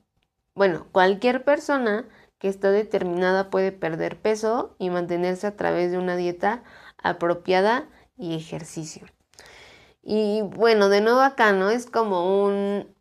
bueno, 0.55 0.87
cualquier 0.93 1.45
persona 1.45 2.07
que 2.43 2.49
está 2.49 2.73
determinada 2.73 3.51
puede 3.51 3.71
perder 3.71 4.21
peso 4.21 4.75
y 4.81 4.91
mantenerse 4.91 5.47
a 5.47 5.57
través 5.57 5.93
de 5.93 5.99
una 5.99 6.17
dieta 6.17 6.65
apropiada 6.99 7.89
y 8.17 8.35
ejercicio. 8.35 9.07
Y 10.03 10.43
bueno, 10.43 10.89
de 10.89 11.03
nuevo 11.03 11.21
acá, 11.21 11.53
¿no? 11.53 11.71
Es 11.71 11.87
como 11.87 12.45
un, 12.45 12.93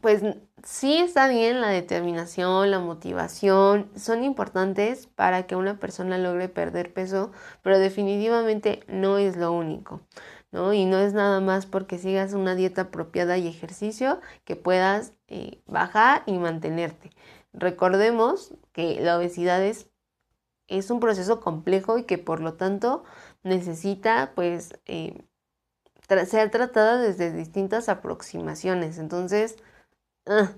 pues 0.00 0.22
sí 0.64 0.96
está 0.96 1.28
bien 1.28 1.60
la 1.60 1.68
determinación, 1.68 2.70
la 2.70 2.78
motivación, 2.78 3.90
son 3.94 4.24
importantes 4.24 5.06
para 5.06 5.46
que 5.46 5.54
una 5.54 5.78
persona 5.78 6.16
logre 6.16 6.48
perder 6.48 6.94
peso, 6.94 7.32
pero 7.62 7.78
definitivamente 7.78 8.80
no 8.88 9.18
es 9.18 9.36
lo 9.36 9.52
único, 9.52 10.00
¿no? 10.50 10.72
Y 10.72 10.86
no 10.86 10.96
es 10.98 11.12
nada 11.12 11.40
más 11.40 11.66
porque 11.66 11.98
sigas 11.98 12.32
una 12.32 12.54
dieta 12.54 12.82
apropiada 12.82 13.36
y 13.36 13.48
ejercicio 13.48 14.18
que 14.46 14.56
puedas 14.56 15.12
eh, 15.28 15.60
bajar 15.66 16.22
y 16.24 16.38
mantenerte. 16.38 17.10
Recordemos 17.52 18.54
que 18.72 19.00
la 19.00 19.18
obesidad 19.18 19.62
es, 19.64 19.88
es, 20.68 20.90
un 20.90 21.00
proceso 21.00 21.40
complejo 21.40 21.98
y 21.98 22.04
que 22.04 22.18
por 22.18 22.40
lo 22.40 22.54
tanto 22.54 23.04
necesita 23.42 24.32
pues... 24.34 24.72
Eh, 24.86 25.24
ser 26.26 26.50
tratada 26.50 26.98
desde 26.98 27.32
distintas 27.32 27.88
aproximaciones. 27.88 28.98
Entonces, 28.98 29.56
ah, 30.26 30.52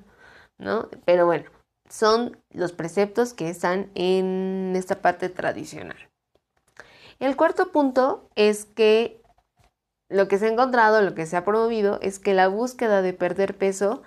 ¿no? 0.58 0.88
Pero 1.04 1.26
bueno, 1.26 1.50
son 1.88 2.38
los 2.50 2.72
preceptos 2.72 3.34
que 3.34 3.50
están 3.50 3.90
en 3.94 4.72
esta 4.76 5.02
parte 5.02 5.28
tradicional. 5.28 5.96
El 7.18 7.36
cuarto 7.36 7.70
punto 7.70 8.28
es 8.34 8.64
que 8.64 9.20
lo 10.08 10.28
que 10.28 10.38
se 10.38 10.46
ha 10.46 10.50
encontrado, 10.50 11.02
lo 11.02 11.14
que 11.14 11.26
se 11.26 11.36
ha 11.36 11.44
promovido, 11.44 11.98
es 12.02 12.18
que 12.18 12.34
la 12.34 12.48
búsqueda 12.48 13.02
de 13.02 13.12
perder 13.12 13.56
peso 13.56 14.02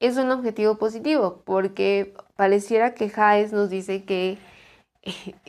es 0.00 0.16
un 0.16 0.30
objetivo 0.30 0.76
positivo, 0.76 1.42
porque 1.44 2.14
pareciera 2.36 2.94
que 2.94 3.08
Jaes 3.08 3.52
nos 3.52 3.70
dice 3.70 4.04
que 4.04 4.38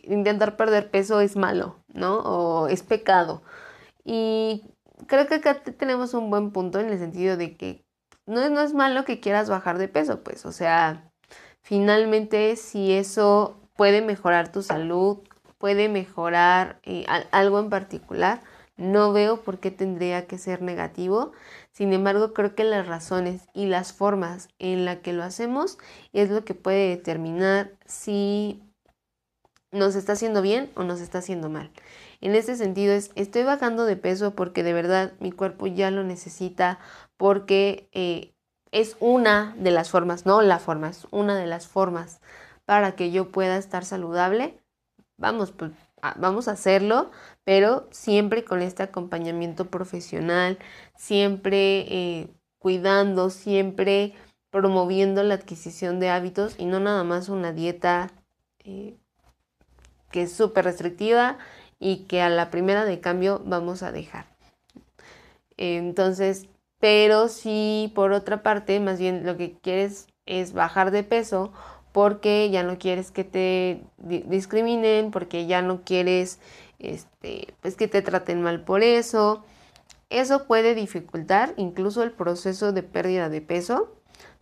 intentar 0.04 0.58
perder 0.58 0.90
peso 0.90 1.22
es 1.22 1.36
malo, 1.36 1.76
¿no? 1.94 2.20
O 2.20 2.68
es 2.68 2.84
pecado. 2.84 3.42
Y 4.04 4.64
creo 5.08 5.28
que 5.28 5.36
acá 5.36 5.62
tenemos 5.62 6.14
un 6.14 6.30
buen 6.30 6.52
punto 6.52 6.80
en 6.80 6.90
el 6.90 7.00
sentido 7.00 7.38
de 7.38 7.58
que 7.58 7.86
no 8.26 8.42
es, 8.42 8.52
no 8.52 8.62
es 8.62 8.74
malo 8.74 9.06
que 9.06 9.20
quieras 9.20 9.50
bajar 9.50 9.78
de 9.78 9.88
peso, 9.88 10.24
pues, 10.24 10.46
o 10.46 10.52
sea, 10.52 11.12
finalmente 11.62 12.56
si 12.56 12.94
eso 12.94 13.58
puede 13.76 14.02
mejorar 14.02 14.52
tu 14.52 14.62
salud, 14.62 15.20
puede 15.58 15.90
mejorar 15.90 16.80
eh, 16.84 17.06
algo 17.32 17.60
en 17.60 17.70
particular, 17.70 18.42
no 18.76 19.12
veo 19.12 19.42
por 19.42 19.60
qué 19.60 19.72
tendría 19.72 20.28
que 20.28 20.38
ser 20.38 20.62
negativo. 20.62 21.32
Sin 21.78 21.94
embargo, 21.94 22.34
creo 22.34 22.56
que 22.56 22.64
las 22.64 22.88
razones 22.88 23.50
y 23.54 23.68
las 23.68 23.94
formas 23.94 24.50
en 24.58 24.84
las 24.84 24.98
que 25.02 25.14
lo 25.14 25.22
hacemos 25.22 25.78
es 26.12 26.32
lo 26.32 26.44
que 26.44 26.56
puede 26.56 26.90
determinar 26.90 27.72
si 27.86 28.64
nos 29.72 29.94
está 29.94 30.14
haciendo 30.14 30.42
bien 30.42 30.72
o 30.74 30.82
nos 30.82 31.02
está 31.02 31.20
haciendo 31.20 31.50
mal. 31.50 31.70
En 32.20 32.34
este 32.34 32.56
sentido 32.56 32.96
es, 32.96 33.12
estoy 33.14 33.44
bajando 33.44 33.86
de 33.86 33.96
peso 33.96 34.34
porque 34.34 34.64
de 34.64 34.74
verdad 34.74 35.14
mi 35.20 35.32
cuerpo 35.32 35.68
ya 35.68 35.92
lo 35.92 36.04
necesita, 36.04 36.80
porque 37.16 37.88
eh, 37.92 38.34
es 38.72 38.98
una 39.00 39.56
de 39.60 39.70
las 39.70 39.92
formas, 39.92 40.26
no 40.26 40.42
la 40.42 40.58
forma, 40.58 40.90
es 40.90 41.06
una 41.12 41.38
de 41.38 41.46
las 41.46 41.68
formas 41.68 42.22
para 42.66 42.96
que 42.96 43.12
yo 43.12 43.32
pueda 43.32 43.56
estar 43.56 43.86
saludable. 43.86 44.60
Vamos, 45.16 45.52
pues, 45.52 45.74
vamos 46.18 46.48
a 46.48 46.52
hacerlo, 46.52 47.12
pero 47.44 47.88
siempre 47.92 48.44
con 48.44 48.62
este 48.62 48.84
acompañamiento 48.84 49.66
profesional, 49.70 50.60
siempre 50.96 51.86
eh, 51.90 52.28
cuidando, 52.60 53.30
siempre 53.30 54.14
promoviendo 54.50 55.24
la 55.24 55.36
adquisición 55.36 56.00
de 56.00 56.10
hábitos 56.10 56.56
y 56.58 56.66
no 56.66 56.80
nada 56.80 57.04
más 57.04 57.30
una 57.30 57.52
dieta 57.52 58.12
eh, 58.64 58.98
que 60.12 60.24
es 60.24 60.32
súper 60.32 60.66
restrictiva 60.66 61.38
y 61.80 62.06
que 62.06 62.22
a 62.22 62.30
la 62.30 62.50
primera 62.50 62.86
de 62.86 63.00
cambio 63.00 63.42
vamos 63.46 63.84
a 63.84 63.92
dejar. 63.92 64.26
Entonces, 65.58 66.48
pero 66.80 67.28
si 67.28 67.92
por 67.96 68.12
otra 68.12 68.44
parte, 68.44 68.80
más 68.80 69.00
bien 69.00 69.26
lo 69.26 69.38
que 69.38 69.58
quieres 69.60 70.08
es 70.26 70.54
bajar 70.54 70.92
de 70.92 71.04
peso 71.04 71.52
porque 71.98 72.52
ya 72.52 72.62
no 72.62 72.78
quieres 72.78 73.10
que 73.10 73.24
te 73.24 73.82
discriminen, 73.98 75.10
porque 75.10 75.48
ya 75.48 75.64
no 75.64 75.82
quieres 75.84 76.38
este, 76.78 77.56
pues 77.60 77.76
que 77.76 77.88
te 77.88 78.04
traten 78.04 78.44
mal 78.44 78.64
por 78.64 78.84
eso. 78.84 79.44
Eso 80.12 80.46
puede 80.46 80.76
dificultar 80.76 81.56
incluso 81.58 82.04
el 82.04 82.12
proceso 82.12 82.72
de 82.72 82.84
pérdida 82.84 83.30
de 83.30 83.42
peso, 83.42 83.96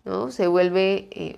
¿no? 0.04 0.32
Se 0.32 0.48
vuelve 0.48 1.08
eh, 1.12 1.38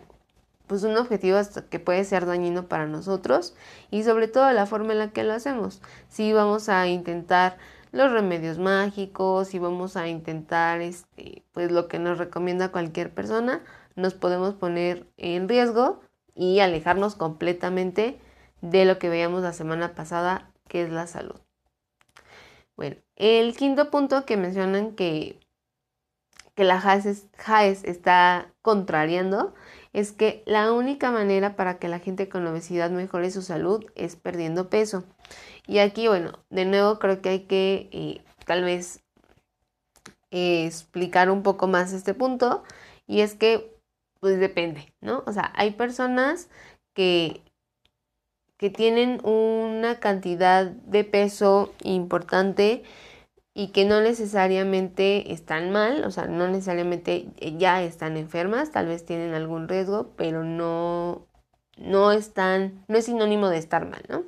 pues 0.65 0.81
un 0.81 0.97
objetivo 0.97 1.37
que 1.69 1.79
puede 1.79 2.03
ser 2.03 2.25
dañino 2.25 2.67
para 2.67 2.87
nosotros 2.87 3.53
y 3.91 4.01
sobre 4.01 4.27
todo 4.27 4.51
la 4.53 4.65
forma 4.65 4.93
en 4.93 4.97
la 4.97 5.11
que 5.11 5.23
lo 5.23 5.33
hacemos. 5.33 5.83
Si 6.09 6.33
vamos 6.33 6.67
a 6.67 6.87
intentar 6.87 7.59
los 7.91 8.11
remedios 8.11 8.57
mágicos, 8.57 9.49
si 9.49 9.59
vamos 9.59 9.95
a 9.95 10.07
intentar 10.07 10.81
este, 10.81 11.43
pues 11.51 11.71
lo 11.71 11.87
que 11.87 11.99
nos 11.99 12.17
recomienda 12.17 12.71
cualquier 12.71 13.13
persona, 13.13 13.61
nos 13.95 14.15
podemos 14.15 14.55
poner 14.55 15.05
en 15.17 15.47
riesgo 15.47 16.01
y 16.37 16.59
alejarnos 16.59 17.15
completamente 17.15 18.19
de 18.61 18.85
lo 18.85 18.99
que 18.99 19.09
veíamos 19.09 19.41
la 19.41 19.53
semana 19.53 19.95
pasada, 19.95 20.51
que 20.67 20.83
es 20.83 20.89
la 20.89 21.07
salud. 21.07 21.39
Bueno, 22.75 22.97
el 23.15 23.55
quinto 23.57 23.89
punto 23.89 24.25
que 24.25 24.37
mencionan 24.37 24.95
que, 24.95 25.39
que 26.53 26.63
la 26.63 26.79
JAES 26.79 27.83
está 27.83 28.53
contrariando 28.61 29.55
es 29.93 30.11
que 30.11 30.43
la 30.45 30.71
única 30.71 31.09
manera 31.09 31.55
para 31.55 31.79
que 31.79 31.87
la 31.87 31.97
gente 31.97 32.29
con 32.29 32.45
obesidad 32.45 32.91
mejore 32.91 33.31
su 33.31 33.41
salud 33.41 33.83
es 33.95 34.15
perdiendo 34.15 34.69
peso. 34.69 35.05
Y 35.65 35.79
aquí, 35.79 36.07
bueno, 36.07 36.33
de 36.51 36.65
nuevo 36.65 36.99
creo 36.99 37.21
que 37.21 37.29
hay 37.29 37.39
que 37.41 37.89
eh, 37.91 38.21
tal 38.45 38.63
vez 38.63 39.01
eh, 40.29 40.65
explicar 40.67 41.31
un 41.31 41.41
poco 41.41 41.67
más 41.67 41.93
este 41.93 42.13
punto. 42.13 42.63
Y 43.07 43.21
es 43.21 43.33
que, 43.33 43.76
pues 44.19 44.39
depende, 44.39 44.93
¿no? 45.01 45.23
O 45.25 45.33
sea, 45.33 45.51
hay 45.55 45.71
personas 45.71 46.49
que, 46.93 47.41
que 48.57 48.69
tienen 48.69 49.25
una 49.25 49.99
cantidad 49.99 50.65
de 50.65 51.03
peso 51.03 51.73
importante 51.83 52.83
y 53.53 53.69
que 53.69 53.85
no 53.85 54.01
necesariamente 54.01 55.33
están 55.33 55.71
mal, 55.71 56.03
o 56.05 56.11
sea, 56.11 56.27
no 56.27 56.47
necesariamente 56.47 57.27
ya 57.57 57.81
están 57.81 58.15
enfermas, 58.15 58.71
tal 58.71 58.85
vez 58.85 59.03
tienen 59.03 59.33
algún 59.33 59.67
riesgo, 59.67 60.11
pero 60.15 60.43
no, 60.43 61.25
no 61.75 62.11
están, 62.11 62.85
no 62.87 62.97
es 62.97 63.05
sinónimo 63.05 63.49
de 63.49 63.57
estar 63.57 63.89
mal, 63.89 64.03
¿no? 64.09 64.25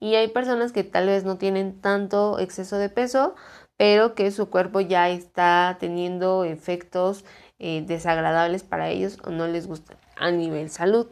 Y 0.00 0.14
hay 0.16 0.28
personas 0.28 0.72
que 0.72 0.84
tal 0.84 1.06
vez 1.06 1.24
no 1.24 1.38
tienen 1.38 1.80
tanto 1.80 2.38
exceso 2.38 2.76
de 2.76 2.88
peso, 2.88 3.34
pero 3.76 4.14
que 4.14 4.30
su 4.30 4.48
cuerpo 4.48 4.80
ya 4.80 5.10
está 5.10 5.76
teniendo 5.78 6.44
efectos 6.44 7.24
eh, 7.64 7.84
desagradables 7.86 8.64
para 8.64 8.90
ellos 8.90 9.18
o 9.24 9.30
no 9.30 9.46
les 9.46 9.68
gusta 9.68 9.96
a 10.16 10.32
nivel 10.32 10.68
salud. 10.68 11.06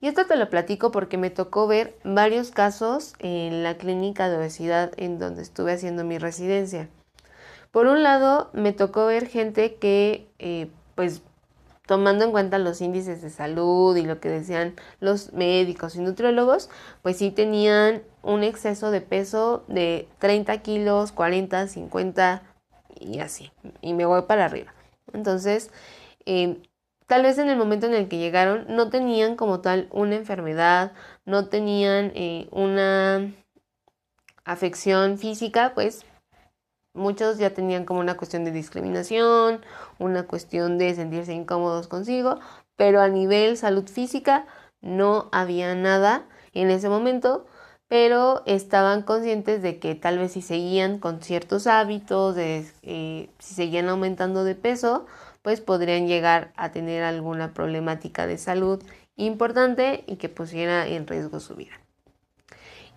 Y 0.00 0.08
esto 0.08 0.24
te 0.24 0.36
lo 0.36 0.48
platico 0.48 0.90
porque 0.90 1.18
me 1.18 1.28
tocó 1.28 1.66
ver 1.66 1.94
varios 2.02 2.50
casos 2.50 3.12
en 3.18 3.62
la 3.62 3.76
clínica 3.76 4.30
de 4.30 4.38
obesidad 4.38 4.92
en 4.96 5.18
donde 5.18 5.42
estuve 5.42 5.72
haciendo 5.72 6.02
mi 6.02 6.16
residencia. 6.16 6.88
Por 7.70 7.86
un 7.86 8.02
lado, 8.02 8.48
me 8.54 8.72
tocó 8.72 9.04
ver 9.04 9.26
gente 9.28 9.74
que, 9.74 10.26
eh, 10.38 10.70
pues, 10.94 11.20
tomando 11.86 12.24
en 12.24 12.30
cuenta 12.30 12.58
los 12.58 12.80
índices 12.80 13.20
de 13.20 13.28
salud 13.28 13.94
y 13.96 14.02
lo 14.02 14.18
que 14.18 14.30
decían 14.30 14.76
los 14.98 15.34
médicos 15.34 15.94
y 15.94 16.00
nutriólogos, 16.00 16.70
pues 17.02 17.18
sí 17.18 17.30
tenían 17.30 18.02
un 18.22 18.44
exceso 18.44 18.90
de 18.90 19.02
peso 19.02 19.64
de 19.68 20.08
30 20.20 20.56
kilos, 20.62 21.12
40, 21.12 21.68
50 21.68 22.42
y 22.98 23.18
así. 23.20 23.52
Y 23.82 23.92
me 23.92 24.06
voy 24.06 24.22
para 24.22 24.46
arriba. 24.46 24.72
Entonces, 25.12 25.70
eh, 26.26 26.60
Tal 27.10 27.24
vez 27.24 27.38
en 27.38 27.48
el 27.48 27.58
momento 27.58 27.86
en 27.86 27.94
el 27.94 28.06
que 28.08 28.18
llegaron 28.18 28.66
no 28.68 28.88
tenían 28.88 29.34
como 29.34 29.60
tal 29.60 29.88
una 29.90 30.14
enfermedad, 30.14 30.92
no 31.24 31.48
tenían 31.48 32.12
eh, 32.14 32.46
una 32.52 33.34
afección 34.44 35.18
física, 35.18 35.72
pues 35.74 36.04
muchos 36.94 37.38
ya 37.38 37.50
tenían 37.50 37.84
como 37.84 37.98
una 37.98 38.16
cuestión 38.16 38.44
de 38.44 38.52
discriminación, 38.52 39.60
una 39.98 40.28
cuestión 40.28 40.78
de 40.78 40.94
sentirse 40.94 41.32
incómodos 41.32 41.88
consigo, 41.88 42.38
pero 42.76 43.00
a 43.00 43.08
nivel 43.08 43.56
salud 43.56 43.88
física 43.88 44.46
no 44.80 45.30
había 45.32 45.74
nada 45.74 46.28
en 46.52 46.70
ese 46.70 46.88
momento, 46.88 47.44
pero 47.90 48.44
estaban 48.46 49.02
conscientes 49.02 49.62
de 49.62 49.80
que 49.80 49.96
tal 49.96 50.16
vez 50.16 50.30
si 50.30 50.42
seguían 50.42 51.00
con 51.00 51.20
ciertos 51.20 51.66
hábitos, 51.66 52.36
eh, 52.38 53.28
si 53.40 53.54
seguían 53.54 53.88
aumentando 53.88 54.44
de 54.44 54.54
peso, 54.54 55.06
pues 55.42 55.60
podrían 55.60 56.06
llegar 56.06 56.52
a 56.54 56.70
tener 56.70 57.02
alguna 57.02 57.52
problemática 57.52 58.28
de 58.28 58.38
salud 58.38 58.80
importante 59.16 60.04
y 60.06 60.16
que 60.16 60.28
pusiera 60.28 60.86
en 60.86 61.08
riesgo 61.08 61.40
su 61.40 61.56
vida. 61.56 61.72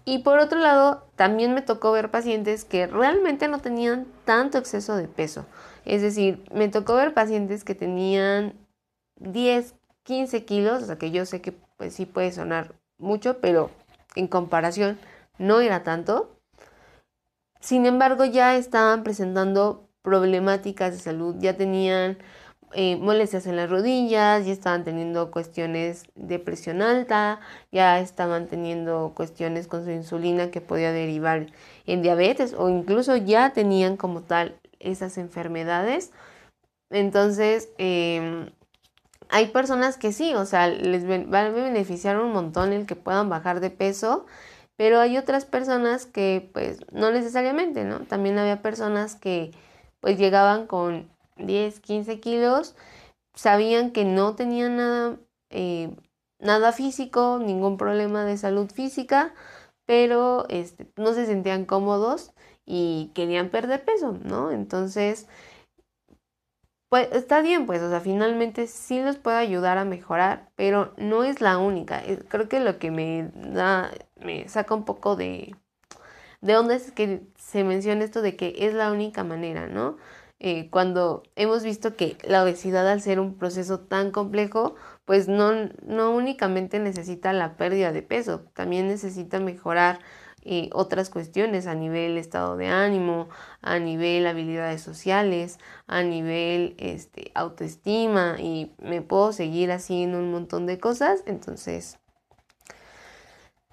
Y 0.06 0.20
por 0.20 0.38
otro 0.38 0.60
lado, 0.60 1.08
también 1.16 1.56
me 1.56 1.64
tocó 1.64 1.92
ver 1.92 2.12
pacientes 2.12 2.64
que 2.64 2.86
realmente 2.86 3.48
no 3.48 3.62
tenían 3.62 4.06
tanto 4.26 4.60
exceso 4.60 4.96
de 4.96 5.08
peso. 5.08 5.48
Es 5.86 6.04
decir, 6.04 6.44
me 6.54 6.70
tocó 6.70 6.94
ver 6.94 7.16
pacientes 7.16 7.64
que 7.64 7.74
tenían 7.74 8.54
10, 9.16 9.74
15 10.04 10.46
kilos, 10.46 10.84
o 10.84 10.86
sea 10.86 11.00
que 11.00 11.10
yo 11.10 11.26
sé 11.26 11.42
que 11.42 11.52
pues 11.78 11.96
sí 11.96 12.06
puede 12.06 12.32
sonar 12.32 12.76
mucho, 13.00 13.40
pero 13.40 13.72
en 14.16 14.28
comparación 14.28 15.00
no 15.38 15.62
era 15.62 15.84
tanto. 15.84 16.38
Sin 17.60 17.86
embargo, 17.86 18.26
ya 18.26 18.56
estaban 18.56 19.04
presentando 19.04 19.90
problemáticas 20.02 20.92
de 20.94 21.00
salud, 21.00 21.36
ya 21.40 21.56
tenían 21.56 22.18
eh, 22.74 22.98
molestias 22.98 23.46
en 23.46 23.56
las 23.56 23.70
rodillas, 23.70 24.46
ya 24.46 24.52
estaban 24.52 24.84
teniendo 24.84 25.32
cuestiones 25.32 26.06
de 26.16 26.40
presión 26.40 26.82
alta, 26.82 27.40
ya 27.72 28.00
estaban 28.00 28.48
teniendo 28.48 29.14
cuestiones 29.16 29.68
con 29.68 29.86
su 29.86 29.92
insulina 29.92 30.50
que 30.52 30.60
podía 30.60 30.92
derivar 30.92 31.48
en 31.86 32.02
diabetes 32.02 32.54
o 32.58 32.70
incluso 32.70 33.16
ya 33.16 33.54
tenían 33.54 33.96
como 33.96 34.22
tal 34.22 34.60
esas 34.80 35.18
enfermedades. 35.18 36.12
Entonces, 36.90 37.70
em, 37.78 38.50
hay 39.34 39.48
personas 39.48 39.98
que 39.98 40.14
sí, 40.14 40.36
o 40.36 40.46
sea, 40.46 40.68
les 40.68 41.10
va 41.10 41.42
a 41.42 41.50
beneficiar 41.50 42.20
un 42.20 42.32
montón 42.34 42.72
el 42.72 42.86
que 42.86 42.96
puedan 42.96 43.30
bajar 43.30 43.62
de 43.62 43.72
peso, 43.72 44.28
pero 44.78 45.00
hay 45.00 45.18
otras 45.18 45.46
personas 45.46 46.06
que 46.06 46.52
pues 46.54 46.82
no 46.92 47.10
necesariamente, 47.10 47.84
¿no? 47.84 48.02
También 48.02 48.38
había 48.38 48.62
personas 48.62 49.16
que 49.16 49.50
pues 50.02 50.20
llegaban 50.20 50.68
con 50.68 51.10
10, 51.38 51.80
15 51.80 52.20
kilos, 52.20 52.76
sabían 53.34 53.90
que 53.90 54.06
no 54.06 54.36
tenían 54.36 54.78
nada, 54.78 55.18
eh, 55.50 55.90
nada 56.38 56.72
físico, 56.72 57.40
ningún 57.44 57.78
problema 57.78 58.26
de 58.26 58.38
salud 58.38 58.70
física, 58.72 59.34
pero 59.88 60.46
este, 60.50 60.86
no 60.96 61.16
se 61.16 61.26
sentían 61.26 61.66
cómodos 61.66 62.34
y 62.68 63.10
querían 63.16 63.50
perder 63.50 63.84
peso, 63.84 64.16
¿no? 64.24 64.52
Entonces, 64.52 65.28
pues 66.94 67.12
está 67.12 67.42
bien, 67.42 67.66
pues, 67.66 67.82
o 67.82 67.90
sea, 67.90 68.02
finalmente 68.02 68.68
sí 68.68 69.02
les 69.02 69.16
puede 69.18 69.38
ayudar 69.38 69.80
a 69.80 69.84
mejorar, 69.84 70.52
pero 70.56 70.94
no 70.98 71.24
es 71.24 71.42
la 71.42 71.58
única. 71.58 72.00
Eh, 72.06 72.20
creo 72.28 72.48
que 72.48 72.60
lo 72.60 72.78
que 72.78 72.92
me 72.92 73.32
da, 73.34 73.90
me 74.20 74.48
saca 74.48 74.76
un 74.76 74.86
poco 74.86 75.16
de, 75.16 75.56
de 76.42 76.56
onda 76.56 76.76
es 76.76 76.92
que 76.92 77.24
se 77.36 77.64
menciona 77.64 78.04
esto 78.04 78.22
de 78.22 78.36
que 78.36 78.54
es 78.60 78.76
la 78.76 78.92
única 78.92 79.24
manera, 79.24 79.66
¿no? 79.66 79.98
Eh, 80.38 80.70
cuando 80.70 81.24
hemos 81.36 81.64
visto 81.64 81.96
que 81.96 82.16
la 82.28 82.44
obesidad 82.44 82.88
al 82.88 83.02
ser 83.02 83.20
un 83.20 83.40
proceso 83.40 83.80
tan 83.80 84.12
complejo, 84.12 84.76
pues 85.06 85.28
no, 85.28 85.52
no 85.84 86.12
únicamente 86.12 86.78
necesita 86.78 87.34
la 87.34 87.58
pérdida 87.58 87.92
de 87.92 88.04
peso, 88.04 88.42
también 88.54 88.88
necesita 88.88 89.40
mejorar 89.40 89.98
eh, 90.46 90.70
otras 90.74 91.10
cuestiones 91.10 91.68
a 91.68 91.76
nivel 91.76 92.18
estado 92.18 92.58
de 92.58 92.68
ánimo, 92.68 93.30
a 93.62 93.80
nivel 93.80 94.28
habilidades 94.28 94.82
sociales, 94.82 95.58
a 95.88 96.04
nivel 96.04 96.76
este, 96.78 97.32
autoestima 97.34 98.36
y 98.40 98.74
me 98.78 99.02
puedo 99.02 99.32
seguir 99.32 99.72
haciendo 99.72 100.20
un 100.20 100.32
montón 100.32 100.66
de 100.66 100.80
cosas. 100.80 101.24
Entonces, 101.26 101.98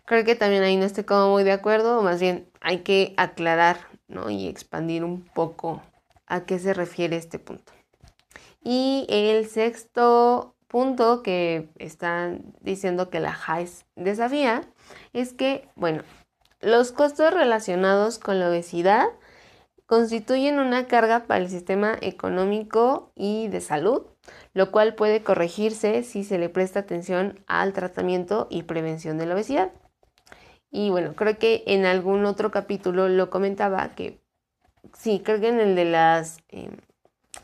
creo 0.05 0.25
que 0.25 0.37
también 0.37 0.63
ahí 0.63 0.77
no 0.77 0.85
estoy 0.85 1.05
como 1.05 1.31
muy 1.31 1.43
de 1.43 1.53
acuerdo, 1.53 2.03
más 2.03 2.21
bien 2.21 2.49
hay 2.61 2.79
que 2.79 3.15
aclarar 3.17 3.79
¿no? 4.07 4.31
y 4.31 4.47
expandir 4.47 5.05
un 5.05 5.23
poco 5.23 5.83
a 6.27 6.45
qué 6.45 6.59
se 6.59 6.73
refiere 6.73 7.17
este 7.17 7.39
punto. 7.39 7.73
Y 8.63 9.07
el 9.09 9.47
sexto 9.47 10.55
punto 10.69 11.23
que 11.23 11.69
están 11.79 12.55
diciendo 12.61 13.11
que 13.11 13.19
la 13.19 13.33
JAIS 13.33 13.87
desafía 13.97 14.63
es 15.13 15.33
que, 15.33 15.69
bueno, 15.75 16.05
los 16.61 16.93
costos 16.93 17.33
relacionados 17.33 18.19
con 18.19 18.39
la 18.39 18.49
obesidad 18.49 19.09
constituyen 19.87 20.61
una 20.61 20.87
carga 20.87 21.25
para 21.27 21.41
el 21.41 21.51
sistema 21.51 21.97
económico 22.01 23.13
y 23.17 23.49
de 23.49 23.61
salud, 23.61 24.03
lo 24.55 24.71
cual 24.71 24.95
puede 24.95 25.23
corregirse 25.23 26.03
si 26.05 26.23
se 26.23 26.39
le 26.39 26.49
presta 26.49 26.81
atención 26.81 27.43
al 27.47 27.73
tratamiento 27.73 28.47
y 28.51 28.63
prevención 28.63 29.19
de 29.19 29.27
la 29.27 29.35
obesidad. 29.35 29.73
Y 30.71 30.91
bueno, 30.91 31.15
creo 31.17 31.39
que 31.39 31.65
en 31.67 31.87
algún 31.87 32.25
otro 32.25 32.53
capítulo 32.53 33.09
lo 33.09 33.31
comentaba 33.31 33.97
que 33.97 34.21
sí, 34.97 35.23
creo 35.25 35.41
que 35.41 35.49
en 35.49 35.59
el 35.61 35.75
de 35.75 35.87
las, 35.87 36.39
em, 36.51 36.77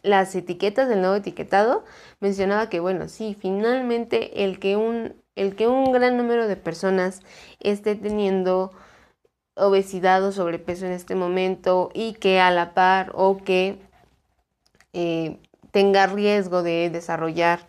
las 0.03 0.35
etiquetas 0.35 0.89
del 0.89 1.01
nuevo 1.01 1.17
etiquetado, 1.17 1.85
mencionaba 2.21 2.69
que, 2.69 2.81
bueno, 2.81 3.09
sí, 3.09 3.37
finalmente 3.39 4.45
el 4.45 4.61
que 4.61 4.77
un, 4.77 5.21
el 5.35 5.57
que 5.57 5.67
un 5.67 5.91
gran 5.93 6.17
número 6.17 6.47
de 6.47 6.57
personas 6.57 7.23
esté 7.59 7.97
teniendo 7.97 8.73
obesidad 9.57 10.23
o 10.25 10.33
sobrepeso 10.33 10.87
en 10.87 10.93
este 10.93 11.15
momento 11.15 11.91
y 11.95 12.15
que 12.15 12.41
a 12.41 12.51
la 12.51 12.75
par 12.75 13.13
o 13.15 13.39
que 13.39 13.79
eh, 14.93 15.39
tenga 15.71 16.07
riesgo 16.07 16.63
de 16.63 16.91
desarrollar 16.91 17.61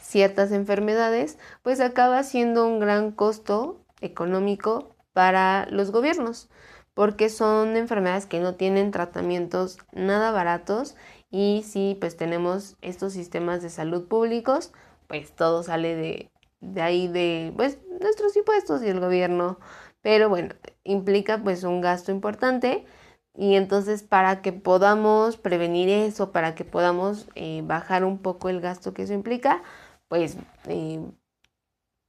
ciertas 0.00 0.52
enfermedades, 0.52 1.38
pues 1.62 1.80
acaba 1.80 2.22
siendo 2.22 2.66
un 2.66 2.80
gran 2.80 3.12
costo 3.12 3.80
económico 4.00 4.94
para 5.12 5.66
los 5.70 5.90
gobiernos, 5.90 6.48
porque 6.94 7.28
son 7.28 7.76
enfermedades 7.76 8.26
que 8.26 8.40
no 8.40 8.54
tienen 8.54 8.90
tratamientos 8.90 9.78
nada 9.92 10.30
baratos 10.32 10.96
y 11.30 11.64
si 11.66 11.96
pues 11.98 12.16
tenemos 12.16 12.76
estos 12.82 13.12
sistemas 13.12 13.62
de 13.62 13.70
salud 13.70 14.06
públicos, 14.06 14.72
pues 15.06 15.32
todo 15.32 15.62
sale 15.62 15.94
de, 15.94 16.30
de 16.60 16.82
ahí 16.82 17.08
de 17.08 17.52
pues 17.56 17.78
nuestros 18.00 18.36
impuestos 18.36 18.82
y 18.82 18.88
el 18.88 19.00
gobierno, 19.00 19.58
pero 20.02 20.28
bueno, 20.28 20.54
implica 20.84 21.38
pues 21.42 21.64
un 21.64 21.80
gasto 21.80 22.12
importante 22.12 22.84
y 23.34 23.54
entonces 23.56 24.02
para 24.02 24.42
que 24.42 24.52
podamos 24.52 25.36
prevenir 25.38 25.88
eso, 25.88 26.32
para 26.32 26.54
que 26.54 26.64
podamos 26.64 27.28
eh, 27.34 27.62
bajar 27.64 28.04
un 28.04 28.18
poco 28.18 28.48
el 28.48 28.60
gasto 28.60 28.92
que 28.94 29.04
eso 29.04 29.14
implica, 29.14 29.62
pues 30.08 30.36
eh, 30.68 31.00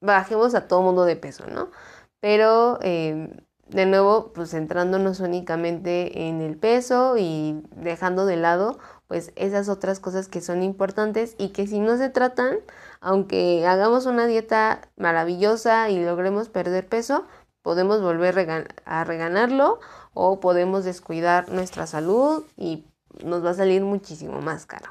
bajemos 0.02 0.56
a 0.56 0.68
todo 0.68 0.82
mundo 0.82 1.06
de 1.06 1.16
peso, 1.16 1.46
¿no? 1.48 1.72
Pero 2.20 2.80
eh, 2.82 3.30
de 3.70 3.86
nuevo, 3.86 4.34
pues 4.34 4.52
centrándonos 4.52 5.20
únicamente 5.20 6.28
en 6.28 6.42
el 6.42 6.58
peso 6.58 7.16
y 7.18 7.64
dejando 7.76 8.26
de 8.26 8.38
lado 8.38 8.78
pues 9.08 9.32
esas 9.36 9.70
otras 9.70 10.00
cosas 10.00 10.28
que 10.28 10.42
son 10.42 10.64
importantes 10.64 11.36
y 11.38 11.50
que 11.50 11.68
si 11.68 11.80
no 11.80 11.98
se 11.98 12.10
tratan, 12.10 12.58
aunque 13.00 13.66
hagamos 13.68 14.06
una 14.06 14.26
dieta 14.26 14.82
maravillosa 14.98 15.90
y 15.90 16.04
logremos 16.04 16.50
perder 16.50 16.88
peso, 16.88 17.26
podemos 17.64 18.02
volver 18.02 18.68
a 18.86 19.04
reganarlo 19.04 19.80
o 20.14 20.40
podemos 20.40 20.84
descuidar 20.84 21.50
nuestra 21.50 21.88
salud 21.88 22.46
y 22.56 22.86
nos 23.24 23.44
va 23.44 23.52
a 23.52 23.56
salir 23.56 23.82
muchísimo 23.82 24.42
más 24.42 24.66
caro. 24.68 24.90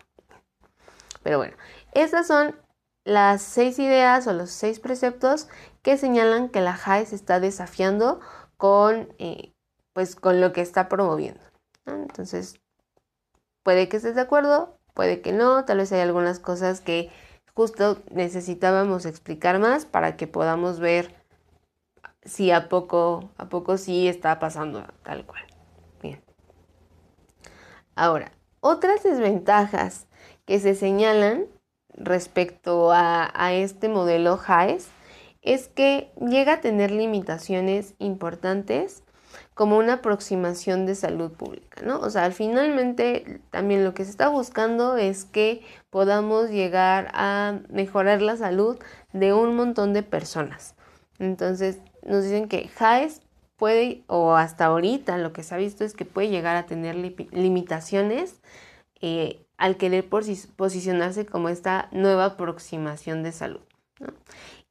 Pero 1.23 1.39
bueno, 1.39 1.57
esas 1.93 2.27
son 2.27 2.57
las 3.05 3.43
seis 3.43 3.79
ideas 3.79 4.27
o 4.27 4.33
los 4.33 4.51
seis 4.51 4.81
preceptos 4.81 5.49
que 5.83 5.97
señalan 5.97 6.49
que 6.49 6.61
la 6.61 6.75
JAE 6.75 7.07
se 7.07 7.15
está 7.15 7.41
desafiando 7.41 8.21
con, 8.57 9.09
eh, 9.19 9.53
pues, 9.93 10.17
con 10.17 10.41
lo 10.41 10.53
que 10.53 10.61
está 10.61 10.89
promoviendo. 10.89 11.41
Entonces, 11.87 12.61
puede 13.63 13.89
que 13.89 13.99
estés 13.99 14.15
de 14.15 14.21
acuerdo, 14.21 14.79
puede 14.95 15.21
que 15.21 15.33
no, 15.33 15.65
tal 15.65 15.79
vez 15.79 15.93
hay 15.93 16.01
algunas 16.01 16.39
cosas 16.39 16.81
que 16.81 17.11
justo 17.55 17.99
necesitábamos 18.11 19.05
explicar 19.05 19.59
más 19.59 19.85
para 19.85 20.17
que 20.17 20.27
podamos 20.27 20.79
ver 20.81 21.22
si 22.25 22.51
a 22.51 22.69
poco, 22.69 23.31
a 23.37 23.49
poco 23.49 23.77
sí 23.79 24.09
está 24.09 24.39
pasando 24.39 24.85
tal 25.03 25.27
cual. 25.27 25.43
Bien. 26.01 26.23
Ahora, 27.95 28.33
otras 28.61 29.03
desventajas 29.03 30.07
que 30.45 30.61
se 30.61 30.75
señalan 30.75 31.47
respecto 31.95 32.91
a, 32.93 33.53
este 33.53 33.89
modelo 33.89 34.39
HAES 34.47 34.89
es 35.43 35.69
que 35.69 36.13
llega 36.21 36.55
a 36.55 36.61
tener 36.61 36.91
limitaciones 36.91 37.95
importantes 37.99 39.03
como 39.55 39.79
una 39.79 39.95
aproximación 39.95 40.87
de 40.87 40.95
salud 40.95 41.33
pública, 41.33 41.83
¿no? 41.85 41.99
O 42.01 42.11
sea, 42.11 42.31
finalmente 42.31 43.41
también 43.51 43.85
lo 43.85 43.95
que 43.95 44.05
se 44.05 44.11
está 44.11 44.29
buscando 44.29 44.97
es 44.97 45.25
que 45.25 45.63
podamos 45.91 46.51
llegar 46.51 47.11
a 47.13 47.61
mejorar 47.69 48.23
la 48.23 48.37
salud 48.37 48.79
de 49.13 49.33
un 49.33 49.57
montón 49.57 49.93
de 49.93 50.03
personas. 50.03 50.75
Entonces, 51.23 51.79
nos 52.05 52.25
dicen 52.25 52.49
que 52.49 52.69
HAES 52.77 53.21
puede, 53.57 54.03
o 54.09 54.35
hasta 54.35 54.65
ahorita 54.65 55.19
lo 55.19 55.33
que 55.33 55.45
se 55.45 55.55
ha 55.55 55.59
visto 55.59 55.85
es 55.85 55.95
que 55.95 56.05
puede 56.05 56.31
llegar 56.31 56.57
a 56.57 56.67
tener 56.67 56.97
limitaciones 56.97 58.41
eh, 59.01 59.47
al 59.57 59.77
querer 59.77 60.09
posicionarse 60.09 61.25
como 61.25 61.49
esta 61.49 61.89
nueva 61.93 62.25
aproximación 62.25 63.23
de 63.23 63.31
salud. 63.31 63.61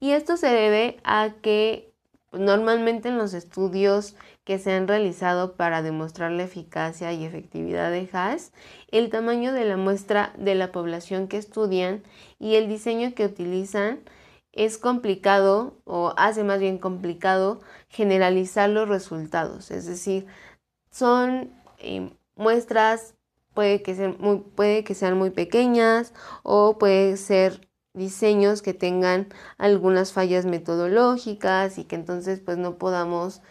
Y 0.02 0.12
esto 0.12 0.36
se 0.36 0.48
debe 0.48 0.98
a 1.06 1.36
que 1.42 1.94
normalmente 2.34 3.08
en 3.08 3.18
los 3.18 3.34
estudios 3.34 4.18
que 4.44 4.60
se 4.60 4.74
han 4.74 4.90
realizado 4.90 5.56
para 5.56 5.82
demostrar 5.82 6.32
la 6.32 6.44
eficacia 6.44 7.14
y 7.14 7.24
efectividad 7.24 7.92
de 7.92 8.10
HAS, 8.12 8.52
el 8.90 9.10
tamaño 9.10 9.54
de 9.54 9.64
la 9.64 9.78
muestra 9.78 10.34
de 10.38 10.56
la 10.56 10.74
población 10.74 11.30
que 11.30 11.38
estudian 11.38 12.04
y 12.40 12.56
el 12.56 12.68
diseño 12.68 13.14
que 13.14 13.26
utilizan 13.26 14.02
es 14.54 14.78
complicado 14.78 15.80
o 15.86 16.14
hace 16.18 16.44
más 16.44 16.60
bien 16.60 16.78
complicado 16.78 17.62
generalizar 17.90 18.70
los 18.70 18.90
resultados. 18.90 19.72
Es 19.72 19.86
decir, 19.86 20.28
son 20.92 21.52
eh, 21.80 22.14
muestras 22.36 23.16
puede 23.54 23.84
que, 23.84 23.96
sean 23.96 24.18
muy, 24.20 24.44
muy 25.16 25.30
pequeñas 25.30 26.14
o 26.44 26.78
puede 26.78 27.18
ser 27.18 27.68
diseños 27.94 28.62
que 28.62 28.74
tengan 28.74 29.28
algunas 29.58 30.14
fallas 30.14 30.46
metodológicas 30.46 31.78
y 31.78 31.84
que 31.84 31.96
entonces 31.96 32.40
pues 32.40 32.58
no 32.58 32.78
podamos 32.78 33.42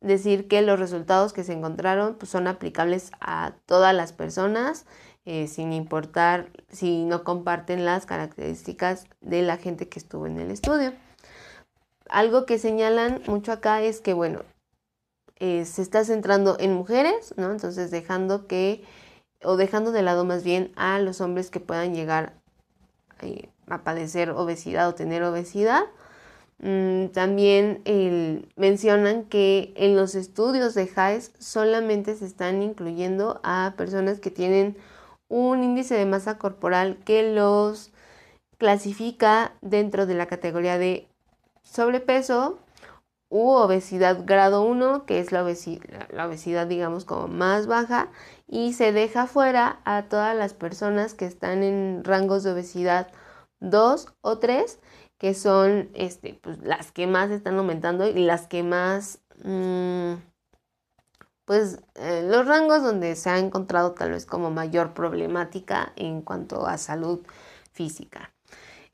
decir 0.00 0.48
que 0.48 0.60
los 0.62 0.78
resultados 0.78 1.32
que 1.32 1.44
se 1.44 1.54
encontraron 1.54 2.16
pues, 2.16 2.30
son 2.30 2.46
aplicables 2.46 3.10
a 3.20 3.54
todas 3.66 3.94
las 3.94 4.12
personas 4.12 4.84
eh, 5.26 5.46
sin 5.46 5.72
importar 5.72 6.50
si 6.68 7.02
no 7.02 7.24
comparten 7.24 7.86
las 7.86 8.04
características 8.04 9.06
de 9.22 9.40
la 9.40 9.56
gente 9.56 9.88
que 9.88 9.98
estuvo 9.98 10.26
en 10.26 10.38
el 10.38 10.50
estudio. 10.50 10.92
Algo 12.10 12.44
que 12.44 12.58
señalan 12.58 13.22
mucho 13.26 13.50
acá 13.50 13.80
es 13.80 14.02
que, 14.02 14.12
bueno, 14.12 14.42
eh, 15.36 15.64
se 15.64 15.80
está 15.80 16.04
centrando 16.04 16.58
en 16.60 16.74
mujeres, 16.74 17.32
¿no? 17.38 17.50
Entonces 17.50 17.90
dejando 17.90 18.46
que 18.46 18.84
o 19.42 19.56
dejando 19.56 19.92
de 19.92 20.02
lado 20.02 20.26
más 20.26 20.44
bien 20.44 20.72
a 20.76 20.98
los 20.98 21.22
hombres 21.22 21.50
que 21.50 21.60
puedan 21.60 21.94
llegar 21.94 22.34
eh, 23.22 23.48
a 23.66 23.82
padecer 23.82 24.28
obesidad 24.28 24.88
o 24.90 24.94
tener 24.94 25.22
obesidad. 25.22 25.84
Mm, 26.58 27.06
también 27.08 27.82
mencionan 28.56 29.24
que 29.24 29.72
en 29.76 29.96
los 29.96 30.14
estudios 30.14 30.74
de 30.74 30.90
HAES 30.94 31.32
solamente 31.38 32.14
se 32.14 32.26
están 32.26 32.62
incluyendo 32.62 33.40
a 33.42 33.72
personas 33.78 34.20
que 34.20 34.30
tienen 34.30 34.76
un 35.28 35.62
índice 35.62 35.94
de 35.94 36.06
masa 36.06 36.38
corporal 36.38 36.98
que 37.04 37.34
los 37.34 37.92
clasifica 38.58 39.54
dentro 39.60 40.06
de 40.06 40.14
la 40.14 40.26
categoría 40.26 40.78
de 40.78 41.08
sobrepeso 41.62 42.58
u 43.28 43.50
obesidad 43.50 44.24
grado 44.24 44.62
1, 44.62 45.06
que 45.06 45.18
es 45.18 45.32
la 45.32 45.42
obesidad, 45.42 46.08
la 46.12 46.26
obesidad 46.26 46.66
digamos 46.66 47.04
como 47.04 47.26
más 47.26 47.66
baja, 47.66 48.10
y 48.46 48.74
se 48.74 48.92
deja 48.92 49.26
fuera 49.26 49.80
a 49.84 50.04
todas 50.04 50.36
las 50.36 50.54
personas 50.54 51.14
que 51.14 51.26
están 51.26 51.62
en 51.62 52.04
rangos 52.04 52.44
de 52.44 52.52
obesidad 52.52 53.08
2 53.60 54.14
o 54.20 54.38
3, 54.38 54.78
que 55.18 55.34
son 55.34 55.90
este, 55.94 56.38
pues, 56.42 56.58
las 56.62 56.92
que 56.92 57.06
más 57.06 57.30
están 57.30 57.58
aumentando 57.58 58.06
y 58.06 58.12
las 58.14 58.46
que 58.46 58.62
más, 58.62 59.20
mm, 59.42 60.14
pues 61.44 61.80
eh, 61.94 62.26
los 62.28 62.46
rangos 62.46 62.82
donde 62.82 63.16
se 63.16 63.30
ha 63.30 63.38
encontrado 63.38 63.92
tal 63.92 64.10
vez 64.10 64.26
como 64.26 64.50
mayor 64.50 64.94
problemática 64.94 65.92
en 65.96 66.22
cuanto 66.22 66.66
a 66.66 66.78
salud 66.78 67.20
física. 67.72 68.30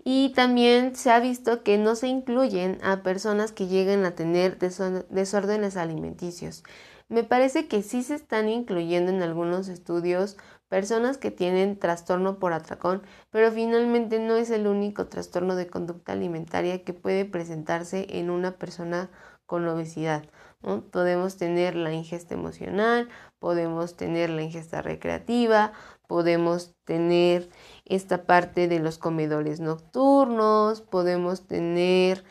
Y 0.03 0.33
también 0.35 0.97
se 0.97 1.11
ha 1.11 1.21
visto 1.21 1.63
que 1.63 1.77
no 1.77 1.95
se 1.95 2.09
incluyen 2.09 2.79
a 2.83 3.03
personas 3.03 3.53
que 3.53 3.67
lleguen 3.67 4.05
a 4.05 4.15
tener 4.15 4.59
desórdenes 4.59 5.77
alimenticios. 5.77 6.65
Me 7.09 7.25
parece 7.25 7.67
que 7.69 7.83
sí 7.83 8.03
se 8.03 8.15
están 8.15 8.49
incluyendo 8.49 9.11
en 9.11 9.23
algunos 9.23 9.69
estudios 9.69 10.37
personas 10.69 11.19
que 11.19 11.33
tienen 11.33 11.79
trastorno 11.79 12.39
por 12.39 12.53
atracón, 12.53 13.03
pero 13.31 13.51
finalmente 13.51 14.21
no 14.21 14.37
es 14.37 14.51
el 14.51 14.69
único 14.69 15.09
trastorno 15.09 15.57
de 15.57 15.67
conducta 15.67 16.13
alimentaria 16.13 16.85
que 16.85 16.95
puede 16.95 17.25
presentarse 17.25 18.07
en 18.11 18.31
una 18.31 18.53
persona 18.53 19.11
con 19.47 19.67
obesidad. 19.67 20.23
Podemos 20.61 21.37
tener 21.37 21.75
la 21.75 21.93
ingesta 21.93 22.35
emocional, 22.35 23.09
podemos 23.39 23.97
tener 23.97 24.29
la 24.29 24.43
ingesta 24.43 24.83
recreativa, 24.83 25.73
podemos 26.07 26.75
tener 26.85 27.49
esta 27.87 28.25
parte 28.25 28.69
de 28.69 28.79
los 28.79 28.99
comedores 28.99 29.61
nocturnos, 29.61 30.83
podemos 30.83 31.47
tener 31.47 32.25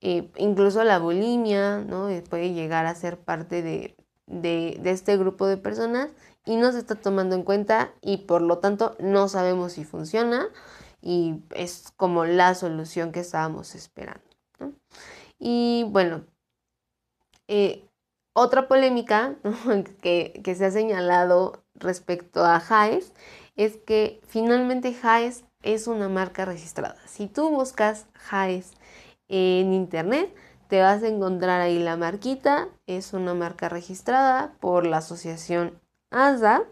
eh, 0.00 0.30
incluso 0.36 0.82
la 0.82 0.98
bulimia, 0.98 1.78
¿no? 1.78 2.08
puede 2.28 2.52
llegar 2.52 2.86
a 2.86 2.94
ser 2.94 3.18
parte 3.18 3.62
de, 3.62 3.96
de, 4.28 4.80
este 4.84 5.16
grupo 5.16 5.46
de 5.46 5.56
personas 5.56 6.10
y 6.44 6.56
no 6.56 6.72
se 6.72 6.78
está 6.78 6.94
tomando 6.94 7.34
en 7.34 7.42
cuenta 7.42 7.92
y 8.00 8.18
por 8.18 8.42
lo 8.42 8.58
tanto 8.58 8.96
no 9.00 9.28
sabemos 9.28 9.72
si 9.72 9.84
funciona 9.84 10.48
y 11.02 11.42
es 11.54 11.92
como 11.96 12.24
la 12.24 12.54
solución 12.54 13.12
que 13.12 13.20
estábamos 13.20 13.74
esperando. 13.74 14.24
Y 15.38 15.84
bueno, 15.88 16.24
eh, 17.48 17.84
otra 18.34 18.68
polémica 18.68 19.34
que, 20.02 20.54
se 20.56 20.64
ha 20.64 20.70
señalado 20.70 21.64
respecto 21.74 22.44
a 22.44 22.60
JAES 22.60 23.12
es 23.56 23.76
que 23.76 24.20
finalmente 24.28 24.94
Jaes 24.94 25.44
es 25.62 25.88
una 25.88 26.08
marca 26.08 26.44
registrada. 26.44 26.96
Si 27.06 27.26
tú 27.26 27.50
buscas 27.50 28.06
Jaes 28.14 28.74
en 29.26 29.72
internet, 29.72 30.32
te 30.68 30.80
vas 30.80 31.02
a 31.02 31.08
encontrar 31.08 31.60
ahí 31.60 31.80
la 31.80 31.96
marquita, 31.96 32.68
es 32.86 33.12
una 33.12 33.34
marca 33.34 33.68
registrada 33.68 34.54
por 34.60 34.86
la 34.86 34.98
asociación 34.98 35.80
ASDA 36.10 36.62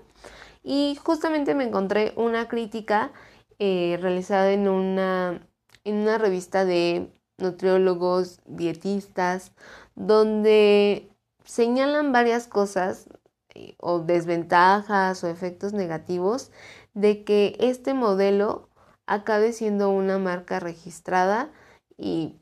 y 0.63 0.97
justamente 1.03 1.55
me 1.55 1.65
encontré 1.65 2.13
una 2.17 2.47
crítica 2.47 3.11
eh, 3.59 3.99
realizada 4.01 4.53
en 4.53 4.69
una, 4.69 5.41
en 5.85 5.97
una 5.97 6.19
revista 6.19 6.65
de 6.65 7.11
nutriólogos, 7.39 8.41
dietistas, 8.47 9.53
donde 9.97 11.11
señalan 11.45 12.13
varias 12.13 12.47
cosas 12.47 13.09
eh, 13.55 13.75
o 13.79 14.01
desventajas 14.01 15.25
o 15.25 15.29
efectos 15.29 15.73
negativos 15.73 16.53
de 16.95 17.25
que 17.25 17.57
este 17.59 17.95
modelo 17.95 18.69
acabe 19.07 19.53
siendo 19.53 19.91
una 19.91 20.19
marca 20.19 20.61
registrada 20.61 21.51
y 21.97 22.37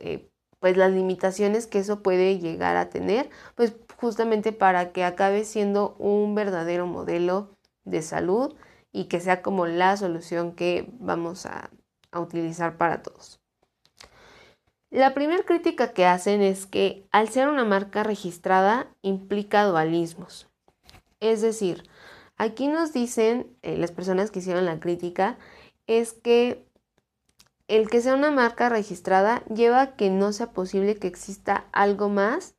eh, 0.00 0.28
pues 0.60 0.76
las 0.76 0.92
limitaciones 0.92 1.66
que 1.66 1.80
eso 1.80 2.02
puede 2.02 2.38
llegar 2.38 2.76
a 2.76 2.88
tener, 2.88 3.28
pues 3.56 3.74
justamente 4.00 4.52
para 4.52 4.92
que 4.92 5.04
acabe 5.04 5.44
siendo 5.44 5.96
un 5.98 6.34
verdadero 6.34 6.86
modelo 6.86 7.56
de 7.84 8.00
salud 8.00 8.54
y 8.92 9.06
que 9.06 9.20
sea 9.20 9.42
como 9.42 9.66
la 9.66 9.96
solución 9.96 10.52
que 10.52 10.88
vamos 11.00 11.46
a, 11.46 11.70
a 12.12 12.20
utilizar 12.20 12.78
para 12.78 13.02
todos. 13.02 13.41
La 14.92 15.14
primera 15.14 15.42
crítica 15.42 15.94
que 15.94 16.04
hacen 16.04 16.42
es 16.42 16.66
que 16.66 17.08
al 17.12 17.30
ser 17.30 17.48
una 17.48 17.64
marca 17.64 18.02
registrada 18.02 18.94
implica 19.00 19.64
dualismos. 19.64 20.50
Es 21.18 21.40
decir, 21.40 21.88
aquí 22.36 22.68
nos 22.68 22.92
dicen 22.92 23.56
eh, 23.62 23.78
las 23.78 23.90
personas 23.90 24.30
que 24.30 24.40
hicieron 24.40 24.66
la 24.66 24.80
crítica 24.80 25.38
es 25.86 26.12
que 26.12 26.68
el 27.68 27.88
que 27.88 28.02
sea 28.02 28.14
una 28.14 28.30
marca 28.30 28.68
registrada 28.68 29.42
lleva 29.46 29.80
a 29.80 29.96
que 29.96 30.10
no 30.10 30.30
sea 30.34 30.52
posible 30.52 30.96
que 30.96 31.06
exista 31.06 31.64
algo 31.72 32.10
más 32.10 32.54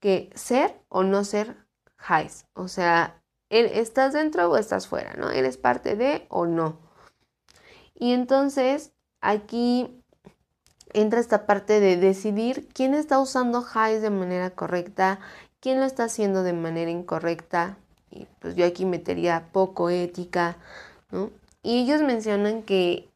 que 0.00 0.30
ser 0.34 0.80
o 0.88 1.02
no 1.02 1.22
ser 1.22 1.66
highs. 2.08 2.46
O 2.54 2.68
sea, 2.68 3.22
estás 3.50 4.14
dentro 4.14 4.50
o 4.50 4.56
estás 4.56 4.88
fuera, 4.88 5.12
¿no? 5.18 5.30
Eres 5.30 5.58
parte 5.58 5.96
de 5.96 6.24
o 6.30 6.46
no. 6.46 6.78
Y 7.94 8.14
entonces 8.14 8.94
aquí 9.20 10.02
entra 10.94 11.20
esta 11.20 11.44
parte 11.44 11.80
de 11.80 11.96
decidir 11.98 12.68
quién 12.72 12.94
está 12.94 13.18
usando 13.20 13.62
highs 13.62 14.00
de 14.00 14.10
manera 14.10 14.50
correcta, 14.50 15.18
quién 15.60 15.80
lo 15.80 15.86
está 15.86 16.04
haciendo 16.04 16.42
de 16.42 16.52
manera 16.54 16.90
incorrecta. 16.90 17.76
Y 18.10 18.26
pues 18.38 18.54
yo 18.54 18.64
aquí 18.64 18.84
metería 18.84 19.48
poco 19.52 19.90
ética, 19.90 20.56
¿no? 21.10 21.30
Y 21.62 21.80
ellos 21.80 22.00
mencionan 22.02 22.62
que 22.62 23.08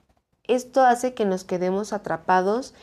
esto 0.45 0.83
hace 0.83 1.15
que 1.15 1.25
nos 1.25 1.45
quedemos 1.45 1.93
atrapados 1.93 2.75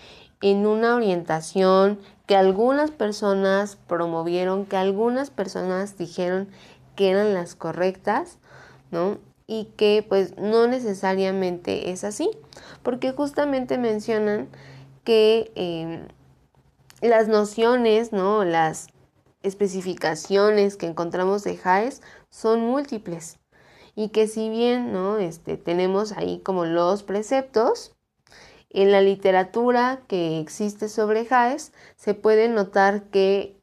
en 0.42 0.66
una 0.66 0.96
orientación 0.96 2.00
que 2.26 2.36
algunas 2.36 2.92
personas 2.92 3.76
promovieron, 3.88 4.66
que 4.66 4.78
algunas 4.78 5.30
personas 5.30 5.98
dijeron 5.98 6.48
que 6.96 7.10
eran 7.10 7.34
las 7.34 7.56
correctas, 7.56 8.38
¿no? 8.92 9.18
Y 9.48 9.66
que 9.76 10.06
pues 10.08 10.38
no 10.38 10.68
necesariamente 10.68 11.92
es 11.92 12.04
así, 12.04 12.30
porque 12.82 13.12
justamente 13.12 13.78
mencionan 13.78 14.48
que 15.06 15.52
em, 15.56 16.08
las 17.02 17.30
nociones, 17.30 18.12
¿no? 18.12 18.44
Las 18.44 18.88
especificaciones 19.44 20.76
que 20.76 20.88
encontramos 20.88 21.44
de 21.44 21.56
JAES 21.56 22.02
son 22.30 22.62
múltiples 22.62 23.39
y 23.96 24.10
que 24.10 24.28
si 24.28 24.50
bien 24.50 24.91
¿no? 24.91 25.18
este, 25.18 25.56
tenemos 25.56 26.12
ahí 26.12 26.39
como 26.39 26.65
los 26.65 27.04
preceptos, 27.04 27.96
en 28.70 28.91
la 28.91 29.00
literatura 29.00 30.02
que 30.08 30.39
existe 30.41 30.89
sobre 30.89 31.26
JAES 31.26 31.72
se 31.96 32.13
puede 32.13 32.50
notar 32.50 33.04
que 33.04 33.58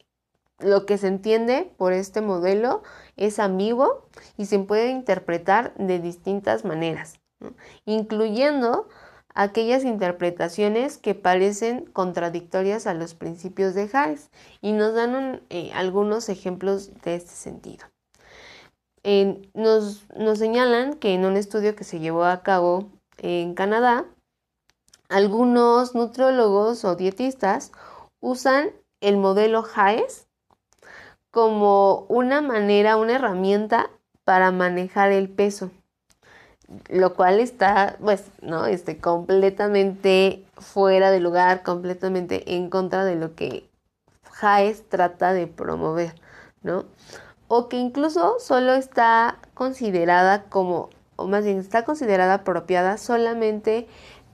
lo 0.58 0.86
que 0.86 0.96
se 0.96 1.08
entiende 1.08 1.70
por 1.76 1.92
este 1.92 2.22
modelo 2.22 2.82
es 3.16 3.38
ambiguo 3.38 4.08
y 4.38 4.46
se 4.46 4.58
puede 4.60 4.90
interpretar 4.90 5.74
de 5.74 5.98
distintas 5.98 6.64
maneras, 6.64 7.20
incluyendo 7.84 8.88
aquellas 9.34 9.84
interpretaciones 9.84 10.98
que 10.98 11.14
parecen 11.14 11.84
contradictorias 11.86 12.86
a 12.86 12.94
los 12.94 13.14
principios 13.14 13.74
de 13.74 13.88
JAES 13.88 14.30
y 14.60 14.72
nos 14.72 14.94
dan 14.94 15.42
eh, 15.50 15.70
algunos 15.74 16.28
ejemplos 16.28 16.90
de 17.02 17.16
este 17.16 17.32
sentido. 17.32 17.86
Nos, 19.54 20.06
nos 20.16 20.38
señalan 20.38 20.94
que 20.94 21.14
en 21.14 21.24
un 21.24 21.36
estudio 21.36 21.74
que 21.74 21.84
se 21.84 21.98
llevó 21.98 22.24
a 22.24 22.42
cabo 22.42 22.88
en 23.18 23.54
Canadá, 23.54 24.04
algunos 25.08 25.94
nutriólogos 25.94 26.84
o 26.84 26.94
dietistas 26.94 27.72
usan 28.20 28.70
el 29.00 29.16
modelo 29.16 29.64
HAES 29.74 30.28
como 31.30 32.06
una 32.08 32.40
manera, 32.42 32.96
una 32.96 33.14
herramienta 33.14 33.90
para 34.24 34.52
manejar 34.52 35.10
el 35.10 35.28
peso, 35.28 35.70
lo 36.88 37.14
cual 37.14 37.40
está, 37.40 37.96
pues, 38.00 38.24
¿no? 38.40 38.66
Este, 38.66 38.98
completamente 38.98 40.44
fuera 40.56 41.10
de 41.10 41.20
lugar, 41.20 41.62
completamente 41.62 42.54
en 42.54 42.70
contra 42.70 43.04
de 43.04 43.16
lo 43.16 43.34
que 43.34 43.68
HAES 44.40 44.88
trata 44.88 45.32
de 45.32 45.46
promover, 45.46 46.14
¿no? 46.62 46.84
o 47.54 47.68
que 47.68 47.76
incluso 47.76 48.36
solo 48.38 48.72
está 48.72 49.36
considerada 49.52 50.44
como, 50.44 50.88
o 51.16 51.28
más 51.28 51.44
bien 51.44 51.58
está 51.58 51.84
considerada 51.84 52.32
apropiada 52.32 52.96
solamente 52.96 53.86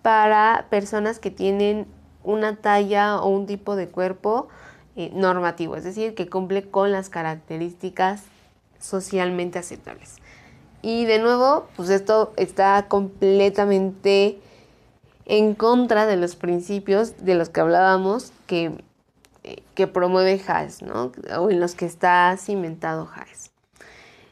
para 0.02 0.66
personas 0.70 1.18
que 1.18 1.32
tienen 1.32 1.88
una 2.22 2.54
talla 2.54 3.16
o 3.20 3.28
un 3.28 3.46
tipo 3.46 3.74
de 3.74 3.88
cuerpo 3.88 4.46
eh, 4.94 5.10
normativo, 5.14 5.74
es 5.74 5.82
decir, 5.82 6.14
que 6.14 6.28
cumple 6.30 6.70
con 6.70 6.92
las 6.92 7.08
características 7.08 8.22
socialmente 8.78 9.58
aceptables. 9.58 10.18
Y 10.82 11.04
de 11.04 11.18
nuevo, 11.18 11.66
pues 11.76 11.90
esto 11.90 12.32
está 12.36 12.86
completamente 12.88 14.38
en 15.26 15.54
contra 15.54 16.06
de 16.06 16.16
los 16.16 16.36
principios 16.36 17.24
de 17.24 17.34
los 17.34 17.48
que 17.48 17.60
hablábamos, 17.60 18.32
que 18.46 18.72
que 19.74 19.86
promueve 19.86 20.40
Haas, 20.46 20.82
¿no? 20.82 21.12
O 21.38 21.50
en 21.50 21.60
los 21.60 21.74
que 21.74 21.86
está 21.86 22.36
cimentado 22.36 23.08
Haas. 23.14 23.50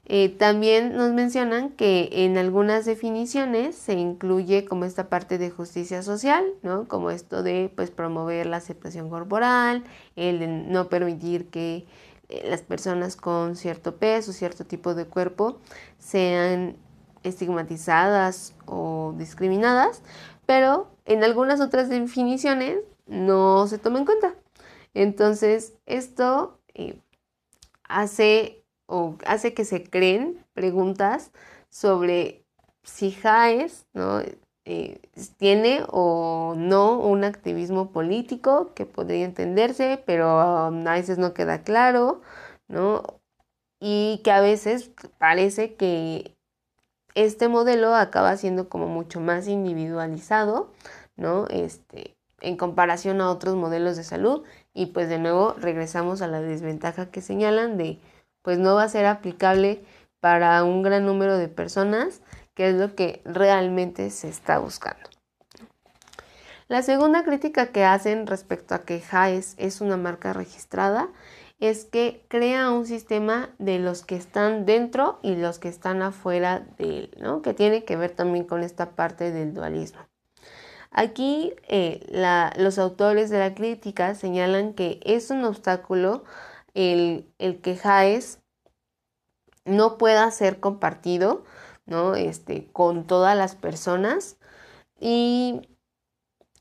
Eh, 0.09 0.29
también 0.29 0.97
nos 0.97 1.13
mencionan 1.13 1.71
que 1.71 2.09
en 2.13 2.39
algunas 2.39 2.85
definiciones 2.85 3.75
se 3.75 3.95
incluye 3.95 4.65
como 4.65 4.85
esta 4.85 5.09
parte 5.09 5.37
de 5.37 5.51
justicia 5.51 6.03
social, 6.03 6.45
¿no? 6.63 6.87
Como 6.87 7.11
esto 7.11 7.43
de 7.43 7.73
pues 7.75 7.91
promover 7.91 8.47
la 8.47 8.59
aceptación 8.59 9.11
corporal, 9.11 9.83
el 10.15 10.39
de 10.39 10.47
no 10.47 10.89
permitir 10.89 11.49
que 11.49 11.77
eh, 11.77 11.85
las 12.29 12.63
personas 12.63 13.17
con 13.17 13.57
cierto 13.57 13.97
peso, 13.97 14.33
cierto 14.33 14.65
tipo 14.65 14.95
de 14.95 15.07
cuerpo 15.07 15.61
sean 15.99 16.77
estigmatizadas 17.23 18.55
o 18.67 19.15
discriminadas, 19.17 20.03
pero 20.47 20.91
en 21.05 21.25
algunas 21.25 21.61
otras 21.61 21.89
definiciones 21.89 22.79
no 23.07 23.67
se 23.67 23.79
toma 23.79 23.99
en 23.99 24.05
cuenta. 24.07 24.35
Entonces, 24.95 25.75
esto 25.87 26.59
eh, 26.75 27.01
hace, 27.85 28.65
o 28.87 29.17
hace 29.27 29.55
que 29.55 29.65
se 29.65 29.85
creen 29.85 30.45
preguntas 30.55 31.33
sobre 31.69 32.45
si 32.83 33.11
Jaes 33.13 33.87
¿no? 33.93 34.23
Eh, 34.69 35.01
tiene 35.39 35.85
o 35.89 36.55
no 36.57 36.99
un 36.99 37.23
activismo 37.23 37.93
político 37.93 38.73
que 38.75 38.85
podría 38.85 39.25
entenderse, 39.25 40.03
pero 40.07 40.69
um, 40.69 40.87
a 40.89 40.95
veces 40.95 41.19
no 41.19 41.35
queda 41.35 41.63
claro, 41.63 42.21
¿no? 42.67 43.21
Y 43.81 44.21
que 44.25 44.33
a 44.33 44.41
veces 44.41 44.91
parece 45.19 45.77
que 45.77 46.37
este 47.15 47.49
modelo 47.49 47.95
acaba 47.95 48.37
siendo 48.37 48.69
como 48.69 48.89
mucho 48.89 49.21
más 49.21 49.47
individualizado, 49.47 50.73
¿no? 51.17 51.47
Este, 51.49 52.17
en 52.41 52.57
comparación 52.57 53.21
a 53.21 53.31
otros 53.31 53.55
modelos 53.55 53.97
de 53.97 54.03
salud 54.03 54.43
y 54.75 54.87
pues 54.87 55.09
de 55.09 55.19
nuevo 55.19 55.55
regresamos 55.61 56.23
a 56.23 56.27
la 56.29 56.41
desventaja 56.41 57.11
que 57.11 57.23
señalan 57.23 57.79
de 57.79 58.01
pues 58.43 58.59
no 58.59 58.75
va 58.75 58.83
a 58.85 58.89
ser 58.89 59.07
aplicable 59.07 59.85
para 60.21 60.65
un 60.65 60.83
gran 60.83 61.07
número 61.07 61.39
de 61.39 61.49
personas, 61.49 62.21
que 62.57 62.71
es 62.71 62.75
lo 62.75 62.97
que 62.97 63.21
realmente 63.25 64.11
se 64.11 64.29
está 64.29 64.59
buscando. 64.59 65.09
La 66.69 66.83
segunda 66.83 67.23
crítica 67.23 67.67
que 67.67 67.85
hacen 67.85 68.27
respecto 68.27 68.75
a 68.75 68.81
que 68.81 69.01
JAES 69.01 69.55
es 69.59 69.81
una 69.81 69.97
marca 69.97 70.33
registrada 70.33 71.09
es 71.61 71.85
que 71.85 72.25
crea 72.29 72.71
un 72.71 72.87
sistema 72.87 73.51
de 73.59 73.79
los 73.79 74.05
que 74.05 74.17
están 74.17 74.67
dentro 74.67 75.21
y 75.23 75.37
los 75.37 75.59
que 75.59 75.69
están 75.69 76.03
afuera 76.03 76.67
de 76.79 76.99
él, 76.99 77.17
¿no? 77.21 77.41
que 77.41 77.55
tiene 77.55 77.85
que 77.85 77.97
ver 77.97 78.11
también 78.11 78.45
con 78.45 78.63
esta 78.63 78.91
parte 78.91 79.31
del 79.31 79.55
dualismo. 79.55 80.01
Aquí 80.91 81.55
eh, 81.69 82.01
los 82.59 82.79
autores 82.79 83.31
de 83.31 83.39
la 83.39 83.55
crítica 83.55 84.15
señalan 84.15 84.73
que 84.73 84.99
es 85.05 85.31
un 85.31 85.45
obstáculo 85.45 86.25
el, 86.75 87.31
el 87.39 87.61
que 87.61 87.77
JAES 87.77 88.41
no 89.67 89.99
pueda 89.99 90.31
ser 90.31 90.59
compartido 90.59 91.45
¿no? 91.87 92.15
Este, 92.15 92.71
con 92.73 93.07
todas 93.07 93.37
las 93.37 93.55
personas 93.55 94.37
y, 95.01 95.63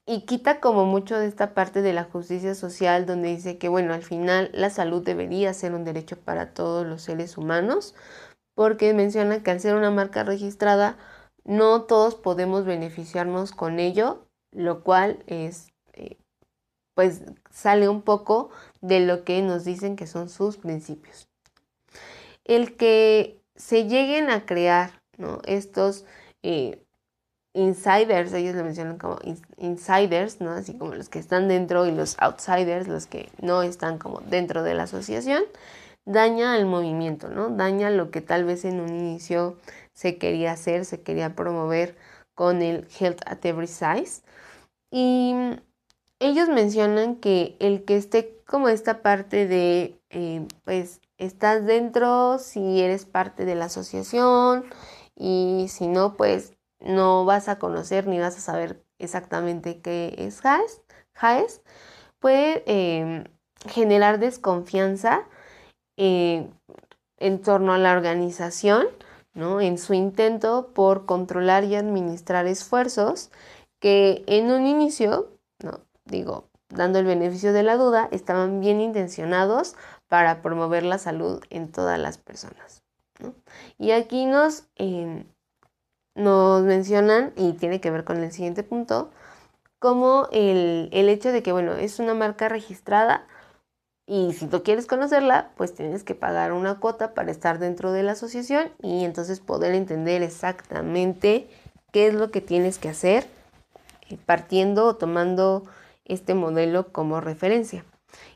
y 0.05 0.21
quita 0.21 0.59
como 0.59 0.85
mucho 0.85 1.17
de 1.17 1.27
esta 1.27 1.53
parte 1.53 1.81
de 1.81 1.93
la 1.93 2.03
justicia 2.03 2.55
social 2.55 3.05
donde 3.05 3.29
dice 3.29 3.57
que, 3.57 3.69
bueno, 3.69 3.93
al 3.93 4.03
final 4.03 4.51
la 4.53 4.69
salud 4.69 5.03
debería 5.03 5.53
ser 5.53 5.73
un 5.73 5.83
derecho 5.83 6.17
para 6.17 6.53
todos 6.53 6.85
los 6.85 7.01
seres 7.01 7.37
humanos, 7.37 7.95
porque 8.53 8.93
menciona 8.93 9.43
que 9.43 9.51
al 9.51 9.59
ser 9.59 9.75
una 9.75 9.91
marca 9.91 10.23
registrada, 10.23 10.97
no 11.43 11.83
todos 11.83 12.15
podemos 12.15 12.65
beneficiarnos 12.65 13.51
con 13.51 13.79
ello, 13.79 14.27
lo 14.51 14.83
cual 14.83 15.23
es, 15.27 15.67
eh, 15.93 16.17
pues 16.95 17.23
sale 17.51 17.89
un 17.89 18.01
poco 18.01 18.49
de 18.81 18.99
lo 19.01 19.23
que 19.23 19.41
nos 19.41 19.65
dicen 19.65 19.95
que 19.95 20.07
son 20.07 20.29
sus 20.29 20.57
principios. 20.57 21.27
El 22.43 22.77
que 22.77 23.41
se 23.55 23.87
lleguen 23.87 24.29
a 24.29 24.45
crear 24.45 25.01
estos 25.45 26.05
eh, 26.43 26.85
insiders, 27.53 28.33
ellos 28.33 28.55
lo 28.55 28.63
mencionan 28.63 28.97
como 28.97 29.17
insiders, 29.57 30.41
así 30.41 30.77
como 30.77 30.93
los 30.93 31.09
que 31.09 31.19
están 31.19 31.47
dentro 31.47 31.85
y 31.87 31.91
los 31.91 32.17
outsiders, 32.19 32.87
los 32.87 33.07
que 33.07 33.29
no 33.41 33.63
están 33.63 33.97
como 33.97 34.19
dentro 34.19 34.61
de 34.61 34.73
la 34.73 34.83
asociación, 34.83 35.43
daña 36.05 36.57
el 36.57 36.65
movimiento, 36.65 37.29
daña 37.51 37.89
lo 37.89 38.11
que 38.11 38.21
tal 38.21 38.43
vez 38.43 38.65
en 38.65 38.81
un 38.81 38.89
inicio 38.89 39.57
se 39.93 40.17
quería 40.17 40.51
hacer, 40.51 40.85
se 40.85 41.01
quería 41.01 41.35
promover 41.35 41.95
con 42.35 42.61
el 42.61 42.87
Health 42.99 43.21
at 43.25 43.43
Every 43.45 43.67
Size. 43.67 44.21
Y 44.91 45.33
ellos 46.19 46.49
mencionan 46.49 47.15
que 47.15 47.55
el 47.59 47.85
que 47.85 47.95
esté 47.95 48.41
como 48.45 48.69
esta 48.69 49.01
parte 49.01 49.47
de, 49.47 49.99
eh, 50.09 50.45
pues, 50.65 50.99
estás 51.17 51.65
dentro 51.65 52.37
si 52.39 52.81
eres 52.81 53.05
parte 53.05 53.45
de 53.45 53.55
la 53.55 53.65
asociación 53.65 54.65
y 55.15 55.67
si 55.69 55.87
no, 55.87 56.15
pues 56.15 56.53
no 56.79 57.25
vas 57.25 57.49
a 57.49 57.59
conocer 57.59 58.07
ni 58.07 58.19
vas 58.19 58.37
a 58.37 58.41
saber 58.41 58.83
exactamente 58.99 59.81
qué 59.81 60.15
es 60.17 60.41
JAES. 60.41 61.61
puede 62.19 62.63
em, 62.65 63.25
generar 63.67 64.19
desconfianza 64.19 65.23
eh, 65.97 66.47
en 67.17 67.41
torno 67.41 67.73
a 67.73 67.77
la 67.77 67.93
organización 67.93 68.87
en 69.35 69.77
su 69.77 69.93
intento 69.93 70.71
por 70.73 71.05
controlar 71.05 71.65
y 71.65 71.75
administrar 71.75 72.47
esfuerzos 72.47 73.31
que 73.79 74.23
en 74.27 74.49
un 74.49 74.65
inicio, 74.65 75.29
¿no? 75.61 75.81
digo, 76.05 76.47
dando 76.69 76.99
el 76.99 77.05
beneficio 77.05 77.51
de 77.51 77.63
la 77.63 77.75
duda, 77.75 78.07
estaban 78.11 78.61
bien 78.61 78.79
intencionados 78.79 79.75
para 80.07 80.41
promover 80.41 80.83
la 80.83 80.97
salud 80.97 81.43
en 81.49 81.71
todas 81.71 81.99
las 81.99 82.17
personas. 82.17 82.84
Y 83.77 83.91
aquí 83.91 84.25
nos, 84.25 84.67
em, 84.75 85.25
nos 86.15 86.63
mencionan, 86.63 87.33
y 87.35 87.53
tiene 87.53 87.81
que 87.81 87.91
ver 87.91 88.03
con 88.03 88.23
el 88.23 88.31
siguiente 88.31 88.63
punto, 88.63 89.11
como 89.79 90.27
el, 90.31 90.89
el 90.91 91.09
hecho 91.09 91.31
de 91.31 91.43
que, 91.43 91.51
bueno, 91.51 91.73
es 91.73 91.99
una 91.99 92.13
marca 92.13 92.49
registrada, 92.49 93.27
y 94.07 94.33
si 94.33 94.45
tú 94.45 94.61
quieres 94.61 94.85
conocerla, 94.85 95.51
pues 95.57 95.73
tienes 95.73 96.03
que 96.03 96.13
pagar 96.13 96.53
una 96.53 96.79
cuota 96.79 97.13
para 97.15 97.31
estar 97.31 97.57
dentro 97.57 97.91
de 97.91 98.03
la 98.03 98.11
asociación 98.11 98.71
y 98.81 99.03
entonces 99.03 99.39
poder 99.39 99.73
entender 99.73 100.21
exactamente 100.21 101.49
qué 101.91 102.07
es 102.07 102.13
lo 102.13 102.29
que 102.29 102.41
tienes 102.41 102.77
que 102.77 102.89
hacer 102.89 103.25
eh, 104.09 104.17
partiendo 104.23 104.85
o 104.85 104.95
tomando 104.95 105.63
este 106.05 106.35
modelo 106.35 106.91
como 106.91 107.19
referencia. 107.19 107.83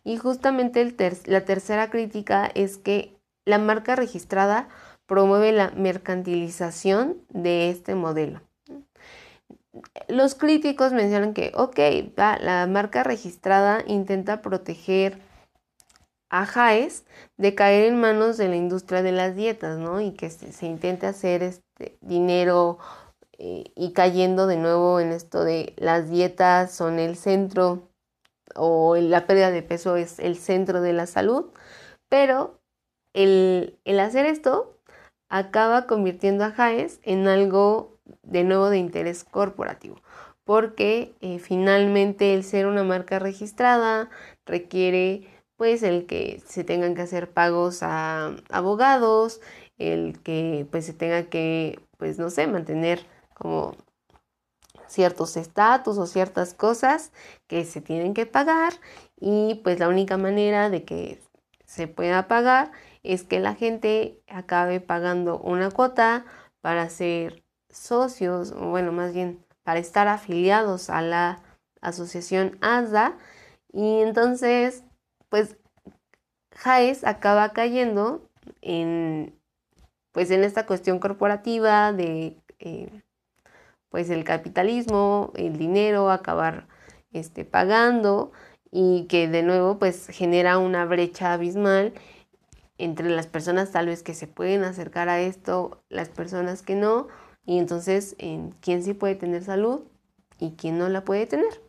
Y 0.04 0.18
justamente 0.18 0.96
la 1.26 1.46
tercera 1.46 1.92
crítica 1.92 2.50
es 2.56 2.78
que 2.78 3.19
la 3.50 3.58
marca 3.58 3.96
registrada 3.96 4.70
promueve 5.08 5.52
la 5.52 5.72
mercantilización 5.72 7.18
de 7.30 7.72
este 7.72 7.96
modelo. 7.96 8.42
Los 10.08 10.36
críticos 10.36 10.94
mencionan 10.94 11.34
que, 11.34 11.52
ok, 11.56 11.80
la 12.16 12.68
marca 12.70 13.04
registrada 13.04 13.84
intenta 13.88 14.42
proteger 14.42 15.20
a 16.30 16.46
JAES 16.46 17.06
de 17.38 17.56
caer 17.56 17.86
en 17.86 18.00
manos 18.00 18.38
de 18.38 18.50
la 18.50 18.56
industria 18.56 19.02
de 19.02 19.14
las 19.14 19.36
dietas, 19.36 19.80
¿no? 19.80 20.00
Y 20.00 20.12
que 20.12 20.30
se, 20.30 20.66
intente 20.68 21.08
hacer 21.08 21.42
este 21.42 21.98
dinero 22.02 22.78
eh, 23.40 23.64
y 23.76 23.94
cayendo 23.94 24.46
de 24.46 24.58
nuevo 24.58 25.00
en 25.00 25.12
esto 25.12 25.44
de 25.44 25.74
las 25.78 26.10
dietas 26.12 26.72
son 26.72 27.00
el 27.00 27.16
centro 27.16 27.90
o 28.56 28.96
la 28.96 29.26
pérdida 29.26 29.50
de 29.50 29.64
peso 29.64 29.96
es 29.96 30.20
el 30.20 30.38
centro 30.38 30.82
de 30.82 30.94
la 30.94 31.08
salud, 31.08 31.46
pero 32.10 32.59
el, 33.14 33.80
hacer 34.00 34.26
esto 34.26 34.78
acaba 35.30 35.88
convirtiendo 35.88 36.44
a 36.44 36.52
JAES 36.52 37.00
en 37.04 37.28
algo 37.28 37.98
de 38.24 38.44
nuevo 38.44 38.70
de 38.70 38.78
interés 38.78 39.24
corporativo, 39.24 40.02
porque 40.44 41.14
eh, 41.22 41.40
finalmente 41.40 42.34
el 42.34 42.44
ser 42.44 42.66
una 42.66 42.84
marca 42.84 43.20
registrada 43.20 44.10
requiere 44.46 45.28
pues 45.58 45.84
el 45.84 46.06
que 46.06 46.42
se 46.48 46.64
tengan 46.64 46.96
que 46.96 47.02
hacer 47.02 47.32
pagos 47.32 47.84
a 47.84 48.36
abogados, 48.50 49.42
el 49.78 50.22
que 50.24 50.66
pues 50.72 50.86
se 50.86 50.94
tenga 50.94 51.24
que, 51.24 51.80
pues 51.98 52.18
no 52.18 52.30
sé, 52.30 52.48
mantener 52.48 53.06
como 53.36 53.76
ciertos 54.88 55.38
estatus 55.38 55.98
o 55.98 56.08
ciertas 56.08 56.54
cosas 56.54 57.12
que 57.48 57.66
se 57.66 57.82
tienen 57.82 58.14
que 58.14 58.26
pagar 58.26 58.74
y 59.20 59.56
pues 59.64 59.80
la 59.80 59.88
única 59.88 60.18
manera 60.18 60.70
de 60.70 60.84
que 60.84 61.20
se 61.66 61.88
pueda 61.88 62.28
pagar 62.28 62.72
es 63.04 63.24
que 63.24 63.40
la 63.40 63.56
gente 63.56 64.22
acabe 64.28 64.82
pagando 64.82 65.40
una 65.40 65.72
cuota 65.72 66.26
para 66.62 66.90
ser 66.90 67.44
socios, 67.70 68.52
o 68.52 68.70
bueno, 68.70 68.92
más 68.92 69.14
bien 69.14 69.46
para 69.64 69.80
estar 69.80 70.08
afiliados 70.08 70.90
a 70.90 71.02
la 71.02 71.42
asociación 71.82 72.58
ASDA 72.62 73.18
y 73.72 74.02
entonces 74.02 74.84
pues 75.30 75.58
Jaes 76.56 77.04
acaba 77.06 77.54
cayendo 77.54 78.28
en, 78.62 79.40
pues 80.12 80.32
en 80.32 80.44
esta 80.44 80.66
cuestión 80.66 81.00
corporativa 81.00 81.94
de 81.94 82.36
eh, 82.60 83.04
pues 83.90 84.10
el 84.10 84.24
capitalismo, 84.24 85.32
el 85.36 85.58
dinero, 85.58 86.12
acabar 86.12 86.68
este, 87.12 87.46
pagando 87.46 88.32
y 88.72 89.06
que 89.08 89.28
de 89.28 89.44
nuevo 89.44 89.80
pues 89.80 90.08
genera 90.08 90.58
una 90.58 90.86
brecha 90.86 91.34
abismal 91.34 91.94
entre 92.80 93.10
las 93.10 93.28
personas 93.28 93.72
tal 93.72 93.86
vez 93.86 94.02
que 94.02 94.16
se 94.16 94.26
pueden 94.26 94.64
acercar 94.64 95.08
a 95.10 95.22
esto, 95.22 95.84
las 95.90 96.10
personas 96.10 96.64
que 96.64 96.76
no, 96.76 97.08
y 97.46 97.60
entonces 97.60 98.16
en 98.18 98.52
quién 98.62 98.84
sí 98.84 98.94
puede 98.94 99.16
tener 99.16 99.44
salud 99.44 99.82
y 100.40 100.52
quién 100.52 100.80
no 100.80 100.90
la 100.90 101.06
puede 101.06 101.28
tener. 101.28 101.62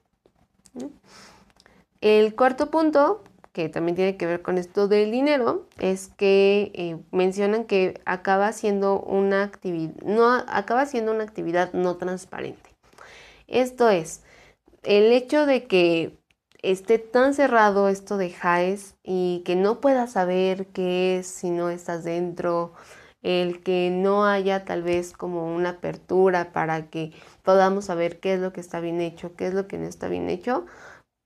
El 2.00 2.34
cuarto 2.34 2.70
punto 2.70 3.22
que 3.52 3.68
también 3.68 3.96
tiene 3.96 4.16
que 4.16 4.26
ver 4.26 4.42
con 4.42 4.58
esto 4.58 4.88
del 4.88 5.10
dinero, 5.10 5.66
es 5.78 6.08
que 6.16 6.70
eh, 6.74 6.98
mencionan 7.10 7.64
que 7.64 8.00
acaba 8.04 8.52
siendo 8.52 9.00
una 9.00 9.42
actividad, 9.42 9.94
no, 10.04 10.30
acaba 10.32 10.86
siendo 10.86 11.12
una 11.12 11.24
actividad 11.24 11.72
no 11.72 11.96
transparente. 11.96 12.70
Esto 13.48 13.90
es, 13.90 14.22
el 14.82 15.12
hecho 15.12 15.46
de 15.46 15.66
que 15.66 16.19
esté 16.62 16.98
tan 16.98 17.34
cerrado 17.34 17.88
esto 17.88 18.16
de 18.16 18.30
JAES 18.30 18.96
y 19.02 19.42
que 19.44 19.56
no 19.56 19.80
puedas 19.80 20.12
saber 20.12 20.66
qué 20.68 21.18
es 21.18 21.26
si 21.26 21.50
no 21.50 21.70
estás 21.70 22.04
dentro, 22.04 22.72
el 23.22 23.62
que 23.62 23.90
no 23.92 24.24
haya 24.26 24.64
tal 24.64 24.82
vez 24.82 25.12
como 25.12 25.54
una 25.54 25.70
apertura 25.70 26.52
para 26.52 26.88
que 26.90 27.12
podamos 27.42 27.86
saber 27.86 28.20
qué 28.20 28.34
es 28.34 28.40
lo 28.40 28.52
que 28.52 28.60
está 28.60 28.80
bien 28.80 29.00
hecho, 29.00 29.34
qué 29.36 29.46
es 29.48 29.54
lo 29.54 29.68
que 29.68 29.78
no 29.78 29.86
está 29.86 30.08
bien 30.08 30.30
hecho, 30.30 30.66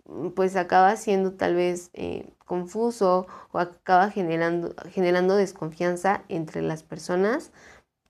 Mm, 0.06 0.30
pues 0.30 0.56
acaba 0.56 0.96
siendo 0.96 1.32
tal 1.32 1.54
vez 1.54 1.90
eh, 1.94 2.28
confuso 2.44 3.26
o 3.52 3.58
acaba 3.58 4.10
generando, 4.10 4.74
generando 4.90 5.36
desconfianza 5.36 6.24
entre 6.28 6.62
las 6.62 6.82
personas 6.82 7.52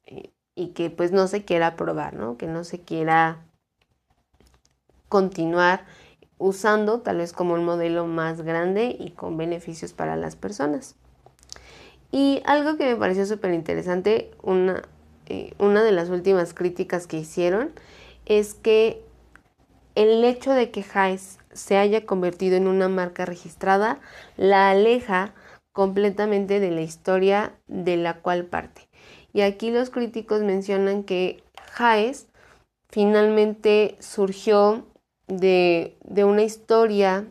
eh, 0.06 0.32
y 0.54 0.68
que 0.70 0.90
pues 0.90 1.12
no 1.12 1.26
se 1.28 1.44
quiera 1.44 1.76
probar, 1.76 2.14
¿no? 2.14 2.36
Que 2.36 2.46
no 2.46 2.64
se 2.64 2.80
quiera 2.80 3.44
continuar 5.08 5.86
usando 6.44 7.00
tal 7.00 7.16
vez 7.16 7.32
como 7.32 7.54
un 7.54 7.64
modelo 7.64 8.06
más 8.06 8.42
grande 8.42 8.94
y 9.00 9.12
con 9.12 9.38
beneficios 9.38 9.94
para 9.94 10.14
las 10.14 10.36
personas. 10.36 10.94
Y 12.12 12.42
algo 12.44 12.76
que 12.76 12.84
me 12.84 12.96
pareció 12.96 13.24
súper 13.24 13.54
interesante, 13.54 14.30
una, 14.42 14.82
eh, 15.24 15.54
una 15.58 15.82
de 15.82 15.92
las 15.92 16.10
últimas 16.10 16.52
críticas 16.52 17.06
que 17.06 17.16
hicieron, 17.16 17.72
es 18.26 18.52
que 18.52 19.02
el 19.94 20.22
hecho 20.22 20.52
de 20.52 20.70
que 20.70 20.82
Jaes 20.82 21.38
se 21.54 21.78
haya 21.78 22.04
convertido 22.04 22.56
en 22.56 22.66
una 22.66 22.90
marca 22.90 23.24
registrada 23.24 23.98
la 24.36 24.68
aleja 24.68 25.32
completamente 25.72 26.60
de 26.60 26.70
la 26.70 26.82
historia 26.82 27.54
de 27.68 27.96
la 27.96 28.20
cual 28.20 28.44
parte. 28.44 28.86
Y 29.32 29.40
aquí 29.40 29.70
los 29.70 29.88
críticos 29.88 30.42
mencionan 30.42 31.04
que 31.04 31.42
Jaes 31.72 32.26
finalmente 32.90 33.96
surgió 33.98 34.84
de, 35.26 35.96
una 36.24 36.42
historia 36.42 37.26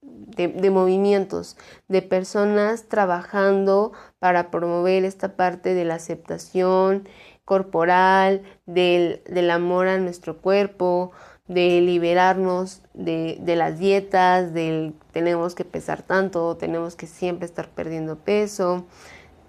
de, 0.00 0.48
de, 0.48 0.70
movimientos, 0.70 1.56
de 1.88 2.02
personas 2.02 2.88
trabajando 2.88 3.92
para 4.18 4.50
promover 4.50 5.04
esta 5.04 5.36
parte 5.36 5.74
de 5.74 5.84
la 5.84 5.94
aceptación, 5.94 7.08
corporal, 7.44 8.42
del, 8.66 9.22
del 9.28 9.50
amor 9.50 9.88
a 9.88 9.98
nuestro 9.98 10.38
cuerpo, 10.38 11.12
de 11.48 11.80
liberarnos 11.80 12.82
de, 12.94 13.38
de, 13.40 13.56
las 13.56 13.78
dietas, 13.78 14.54
del 14.54 14.94
tenemos 15.12 15.54
que 15.54 15.64
pesar 15.64 16.02
tanto, 16.02 16.56
tenemos 16.56 16.94
que 16.94 17.06
siempre 17.06 17.46
estar 17.46 17.68
perdiendo 17.68 18.16
peso 18.16 18.86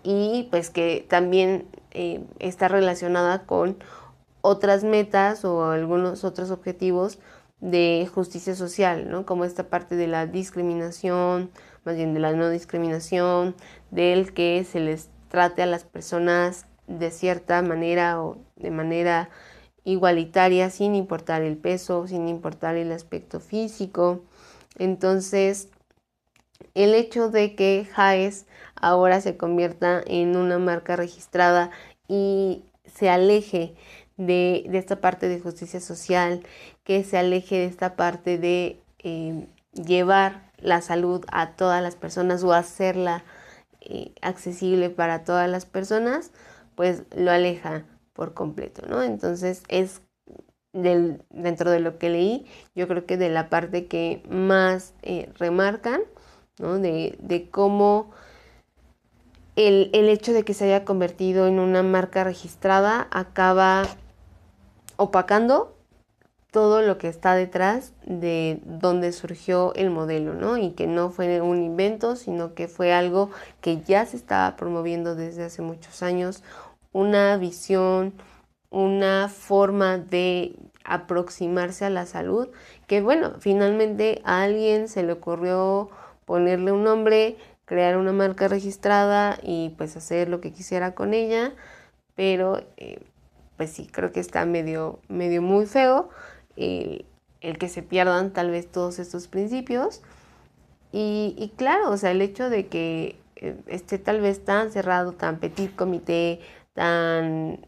y 0.03 0.47
pues 0.51 0.69
que 0.69 1.05
también 1.07 1.65
eh, 1.91 2.23
está 2.39 2.67
relacionada 2.67 3.45
con 3.45 3.77
otras 4.41 4.83
metas 4.83 5.45
o 5.45 5.71
algunos 5.71 6.23
otros 6.23 6.51
objetivos 6.51 7.19
de 7.63 8.09
justicia 8.13 8.55
social, 8.55 9.09
¿no? 9.09 9.25
Como 9.25 9.45
esta 9.45 9.69
parte 9.69 9.95
de 9.95 10.07
la 10.07 10.27
discriminación, 10.27 11.49
más 11.85 11.95
bien 11.95 12.13
de 12.13 12.19
la 12.19 12.33
no 12.33 12.49
discriminación, 12.49 13.55
del 13.89 14.33
que 14.33 14.65
se 14.69 14.81
les 14.81 15.09
trate 15.29 15.61
a 15.61 15.65
las 15.65 15.85
personas 15.85 16.65
de 16.87 17.09
cierta 17.09 17.61
manera 17.61 18.21
o 18.21 18.37
de 18.57 18.69
manera 18.69 19.29
igualitaria 19.85 20.69
sin 20.69 20.93
importar 20.93 21.41
el 21.41 21.55
peso, 21.55 22.05
sin 22.05 22.27
importar 22.27 22.75
el 22.75 22.91
aspecto 22.91 23.39
físico. 23.39 24.25
Entonces, 24.77 25.69
el 26.73 26.93
hecho 26.93 27.29
de 27.29 27.55
que 27.55 27.87
Jaes 27.93 28.45
ahora 28.75 29.21
se 29.21 29.37
convierta 29.37 30.03
en 30.05 30.35
una 30.35 30.59
marca 30.59 30.97
registrada 30.97 31.71
y 32.09 32.65
se 32.85 33.09
aleje 33.09 33.73
de, 34.17 34.69
esta 34.73 35.01
parte 35.01 35.27
de 35.27 35.39
justicia 35.39 35.79
social, 35.79 36.43
que 36.83 37.03
se 37.03 37.17
aleje 37.17 37.55
de 37.55 37.65
esta 37.65 37.95
parte 37.95 38.37
de 38.37 38.79
eh, 38.99 39.47
llevar 39.73 40.51
la 40.57 40.81
salud 40.81 41.25
a 41.31 41.51
todas 41.51 41.81
las 41.81 41.95
personas 41.95 42.43
o 42.43 42.53
hacerla 42.53 43.23
eh, 43.81 44.13
accesible 44.21 44.89
para 44.89 45.23
todas 45.23 45.49
las 45.49 45.65
personas, 45.65 46.31
pues 46.75 47.03
lo 47.15 47.31
aleja 47.31 47.85
por 48.13 48.33
completo, 48.33 48.83
¿no? 48.87 49.01
Entonces 49.01 49.63
es 49.67 50.01
del, 50.71 51.21
dentro 51.29 51.69
de 51.71 51.79
lo 51.79 51.97
que 51.97 52.09
leí, 52.09 52.45
yo 52.75 52.87
creo 52.87 53.05
que 53.05 53.17
de 53.17 53.29
la 53.29 53.49
parte 53.49 53.87
que 53.87 54.23
más 54.29 54.93
eh, 55.01 55.31
remarcan, 55.37 56.01
¿no? 56.59 56.79
De, 56.79 57.17
de 57.19 57.49
cómo 57.49 58.11
el, 59.55 59.89
el, 59.93 60.09
hecho 60.09 60.33
de 60.33 60.43
que 60.43 60.53
se 60.53 60.65
haya 60.65 60.85
convertido 60.85 61.47
en 61.47 61.59
una 61.59 61.83
marca 61.83 62.23
registrada 62.23 63.07
acaba 63.11 63.83
opacando 64.95 65.72
todo 66.53 66.83
lo 66.83 66.99
que 66.99 67.07
está 67.07 67.33
detrás 67.33 67.93
de 68.05 68.61
donde 68.63 69.11
surgió 69.11 69.73
el 69.73 69.89
modelo, 69.89 70.35
¿no? 70.35 70.55
Y 70.57 70.69
que 70.73 70.85
no 70.85 71.09
fue 71.09 71.41
un 71.41 71.63
invento, 71.63 72.15
sino 72.15 72.53
que 72.53 72.67
fue 72.67 72.93
algo 72.93 73.31
que 73.59 73.81
ya 73.81 74.05
se 74.05 74.17
estaba 74.17 74.55
promoviendo 74.55 75.15
desde 75.15 75.45
hace 75.45 75.63
muchos 75.63 76.03
años, 76.03 76.43
una 76.91 77.37
visión, 77.37 78.13
una 78.69 79.29
forma 79.29 79.97
de 79.97 80.53
aproximarse 80.85 81.85
a 81.85 81.89
la 81.89 82.05
salud, 82.05 82.49
que 82.85 83.01
bueno, 83.01 83.33
finalmente 83.39 84.21
a 84.23 84.43
alguien 84.43 84.87
se 84.87 85.01
le 85.01 85.13
ocurrió 85.13 85.89
ponerle 86.25 86.71
un 86.71 86.83
nombre, 86.83 87.35
crear 87.65 87.97
una 87.97 88.11
marca 88.11 88.47
registrada 88.47 89.39
y 89.41 89.69
pues 89.75 89.97
hacer 89.97 90.29
lo 90.29 90.39
que 90.39 90.53
quisiera 90.53 90.93
con 90.93 91.15
ella, 91.15 91.53
pero 92.13 92.61
eh, 92.77 92.99
pues 93.57 93.71
sí, 93.71 93.89
creo 93.91 94.11
que 94.11 94.19
está 94.19 94.45
medio, 94.45 94.99
medio 95.07 95.41
muy 95.41 95.65
feo 95.65 96.11
el, 96.55 97.05
que 97.59 97.69
se 97.69 97.83
pierdan 97.83 98.31
tal 98.33 98.51
vez 98.51 98.71
todos 98.71 98.99
estos 98.99 99.27
principios. 99.27 100.01
Y, 100.91 101.35
y, 101.37 101.49
claro, 101.49 101.89
o 101.89 101.97
sea, 101.97 102.11
el 102.11 102.21
hecho 102.21 102.49
de 102.49 102.67
que 102.67 103.19
eh, 103.35 103.59
esté 103.67 103.97
tal 103.97 104.21
vez 104.21 104.45
tan 104.45 104.71
cerrado, 104.71 105.13
tan 105.13 105.39
petit 105.39 105.75
comité, 105.75 106.39
tan, 106.73 107.65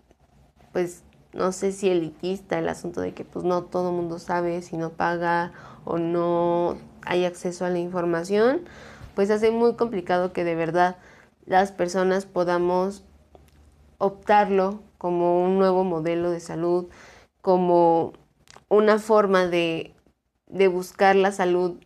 pues, 0.71 1.03
no 1.35 1.51
sé 1.51 1.71
si 1.73 1.89
elitista 1.89 2.57
el 2.57 2.69
asunto 2.69 3.01
de 3.01 3.13
que 3.13 3.25
pues 3.25 3.43
no 3.43 3.63
todo 3.63 3.89
el 3.89 3.95
mundo 3.95 4.19
sabe 4.19 4.61
si 4.61 4.77
no 4.77 4.91
paga 4.91 5.51
o 5.83 5.97
no 5.97 6.77
hay 7.05 7.25
acceso 7.25 7.65
a 7.65 7.69
la 7.69 7.79
información, 7.79 8.61
pues 9.15 9.29
hace 9.29 9.51
muy 9.51 9.75
complicado 9.75 10.31
que 10.31 10.45
de 10.45 10.55
verdad 10.55 10.97
las 11.45 11.73
personas 11.73 12.25
podamos 12.25 13.03
optarlo 13.97 14.79
como 14.97 15.43
un 15.43 15.57
nuevo 15.57 15.83
modelo 15.83 16.31
de 16.31 16.39
salud, 16.39 16.87
como 17.41 18.13
una 18.69 18.99
forma 18.99 19.47
de, 19.47 19.93
buscar 20.71 21.15
la 21.15 21.31
salud 21.31 21.79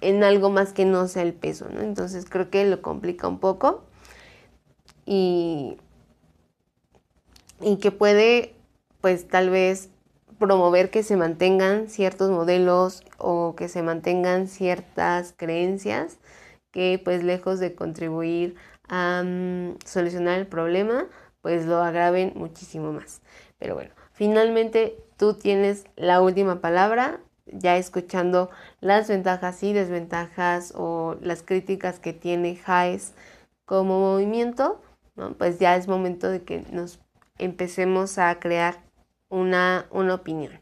en 0.00 0.22
algo 0.22 0.50
más 0.50 0.72
que 0.72 0.84
no 0.84 1.08
sea 1.08 1.22
el 1.22 1.34
peso, 1.34 1.68
¿no? 1.70 1.80
Entonces 1.80 2.26
creo 2.28 2.50
que 2.50 2.64
lo 2.64 2.82
complica 2.82 3.26
un 3.26 3.40
poco 3.40 3.84
y, 5.06 5.76
y 7.60 7.76
que 7.76 7.90
puede, 7.90 8.54
pues 9.00 9.26
tal 9.26 9.50
vez 9.50 9.90
promover 10.38 10.90
que 10.90 11.02
se 11.02 11.16
mantengan 11.16 11.88
ciertos 11.88 12.30
modelos 12.30 13.02
o 13.18 13.54
que 13.56 13.68
se 13.68 13.82
mantengan 13.82 14.46
ciertas 14.46 15.34
creencias 15.36 16.18
que 16.70 17.00
pues 17.02 17.24
lejos 17.24 17.58
de 17.58 17.74
contribuir 17.74 18.54
a 18.88 19.22
mm, 19.24 19.78
solucionar 19.84 20.38
el 20.38 20.46
problema, 20.46 21.06
pues 21.42 21.66
lo 21.66 21.78
agraven 21.78 22.32
muchísimo 22.36 22.92
más. 22.92 23.20
Pero 23.58 23.74
bueno, 23.74 23.90
finalmente 24.12 24.96
tú 25.18 25.34
tienes 25.34 25.84
la 25.96 26.22
última 26.22 26.62
palabra, 26.62 27.20
ya 27.46 27.76
escuchando 27.76 28.50
las 28.80 29.08
ventajas 29.08 29.62
y 29.62 29.72
desventajas 29.74 30.72
o 30.74 31.16
las 31.20 31.42
críticas 31.42 31.98
que 31.98 32.12
tiene 32.14 32.56
Jaes 32.56 33.12
como 33.66 34.00
movimiento, 34.00 34.80
pues 35.36 35.58
ya 35.58 35.76
es 35.76 35.88
momento 35.88 36.30
de 36.30 36.42
que 36.42 36.64
nos 36.70 37.00
empecemos 37.36 38.18
a 38.18 38.38
crear 38.38 38.82
una, 39.28 39.86
una 39.90 40.14
opinión. 40.14 40.52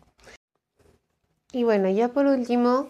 Y 1.52 1.64
bueno, 1.64 1.88
ya 1.88 2.09
por 2.09 2.26
último, 2.26 2.88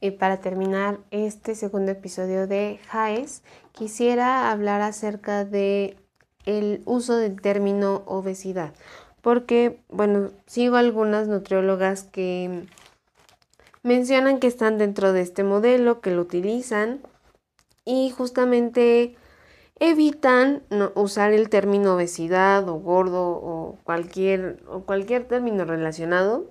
eh, 0.00 0.12
para 0.12 0.40
terminar 0.40 0.98
este 1.10 1.54
segundo 1.54 1.92
episodio 1.92 2.46
de 2.46 2.80
Jaes, 2.88 3.42
quisiera 3.72 4.50
hablar 4.50 4.80
acerca 4.80 5.44
de 5.44 5.96
el 6.46 6.82
uso 6.86 7.16
del 7.16 7.40
término 7.40 8.02
obesidad, 8.06 8.72
porque, 9.22 9.80
bueno, 9.88 10.30
sigo 10.46 10.76
algunas 10.76 11.28
nutriólogas 11.28 12.04
que 12.04 12.66
mencionan 13.82 14.38
que 14.38 14.46
están 14.46 14.78
dentro 14.78 15.12
de 15.12 15.22
este 15.22 15.44
modelo, 15.44 16.00
que 16.00 16.10
lo 16.10 16.22
utilizan 16.22 17.00
y 17.84 18.10
justamente 18.10 19.16
evitan 19.80 20.62
usar 20.94 21.32
el 21.32 21.48
término 21.48 21.94
obesidad 21.94 22.68
o 22.68 22.74
gordo 22.74 23.28
o 23.28 23.78
cualquier, 23.84 24.62
o 24.68 24.80
cualquier 24.80 25.26
término 25.26 25.64
relacionado, 25.64 26.46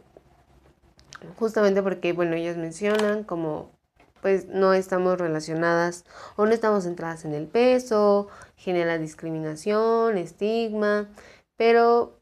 justamente 1.37 1.83
porque, 1.83 2.13
bueno, 2.13 2.35
ellas 2.35 2.57
mencionan 2.57 3.23
como 3.23 3.75
pues 4.21 4.47
no 4.47 4.73
estamos 4.73 5.19
relacionadas 5.19 6.03
o 6.35 6.45
no 6.45 6.51
estamos 6.51 6.85
centradas 6.85 7.23
en 7.23 7.33
el 7.33 7.47
peso, 7.47 8.27
genera 8.55 8.97
discriminación, 8.97 10.17
estigma, 10.17 11.07
pero 11.55 12.16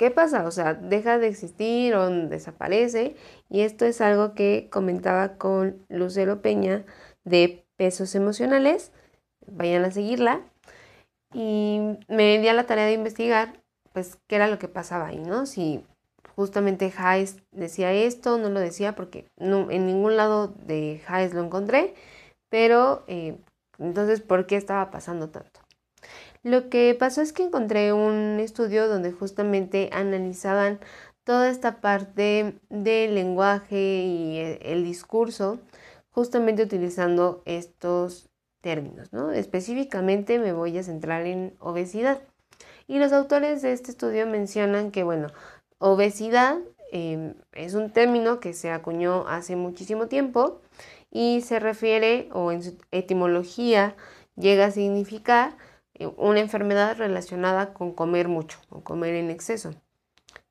¿qué 0.00 0.10
pasa? 0.10 0.46
O 0.46 0.50
sea, 0.50 0.72
deja 0.72 1.18
de 1.18 1.28
existir 1.28 1.94
o 1.94 2.08
desaparece 2.08 3.16
y 3.50 3.60
esto 3.60 3.84
es 3.84 4.00
algo 4.00 4.32
que 4.34 4.68
comentaba 4.72 5.36
con 5.36 5.84
Lucero 5.90 6.40
Peña 6.40 6.86
de 7.24 7.66
pesos 7.76 8.14
emocionales, 8.14 8.92
vayan 9.46 9.84
a 9.84 9.90
seguirla 9.90 10.40
y 11.34 11.98
me 12.08 12.38
di 12.38 12.48
a 12.48 12.54
la 12.54 12.64
tarea 12.64 12.86
de 12.86 12.94
investigar 12.94 13.60
pues 13.92 14.16
qué 14.26 14.36
era 14.36 14.48
lo 14.48 14.58
que 14.58 14.68
pasaba 14.68 15.08
ahí, 15.08 15.18
¿no? 15.18 15.44
Si 15.44 15.84
justamente 16.34 16.90
Hayes 16.96 17.36
decía 17.52 17.92
esto, 17.92 18.38
no 18.38 18.48
lo 18.48 18.58
decía 18.58 18.94
porque 18.94 19.26
en 19.36 19.86
ningún 19.86 20.16
lado 20.16 20.48
de 20.48 21.02
Hayes 21.08 21.34
lo 21.34 21.44
encontré, 21.44 21.92
pero 22.48 23.04
eh, 23.06 23.36
entonces, 23.78 24.20
¿por 24.20 24.46
qué 24.46 24.56
estaba 24.56 24.90
pasando 24.90 25.30
tanto? 25.30 25.49
Lo 26.42 26.70
que 26.70 26.96
pasó 26.98 27.20
es 27.20 27.32
que 27.32 27.44
encontré 27.44 27.92
un 27.92 28.38
estudio 28.40 28.88
donde 28.88 29.12
justamente 29.12 29.90
analizaban 29.92 30.80
toda 31.24 31.50
esta 31.50 31.80
parte 31.80 32.58
del 32.70 33.14
lenguaje 33.14 33.76
y 33.76 34.38
e, 34.38 34.72
el 34.72 34.84
discurso, 34.84 35.60
justamente 36.10 36.62
utilizando 36.62 37.42
estos 37.44 38.30
términos, 38.60 39.12
¿no? 39.12 39.32
Específicamente 39.32 40.38
me 40.38 40.52
voy 40.52 40.76
a 40.78 40.82
centrar 40.82 41.26
en 41.26 41.54
obesidad. 41.60 42.22
Y 42.86 42.98
los 42.98 43.12
autores 43.12 43.62
de 43.62 43.72
este 43.72 43.90
estudio 43.90 44.26
mencionan 44.26 44.90
que, 44.90 45.04
bueno, 45.04 45.28
Obesidad 45.82 46.58
em, 46.92 47.34
es 47.52 47.72
un 47.72 47.90
término 47.90 48.38
que 48.38 48.52
se 48.52 48.70
acuñó 48.70 49.26
hace 49.28 49.56
muchísimo 49.56 50.08
tiempo 50.08 50.60
y 51.10 51.40
se 51.40 51.58
refiere 51.58 52.28
o 52.32 52.52
en 52.52 52.62
su 52.62 52.76
etimología 52.90 53.96
llega 54.36 54.66
a 54.66 54.70
significar 54.70 55.52
eh, 55.52 55.69
una 56.16 56.40
enfermedad 56.40 56.96
relacionada 56.96 57.74
con 57.74 57.92
comer 57.92 58.28
mucho 58.28 58.58
o 58.68 58.82
comer 58.82 59.14
en 59.14 59.30
exceso. 59.30 59.74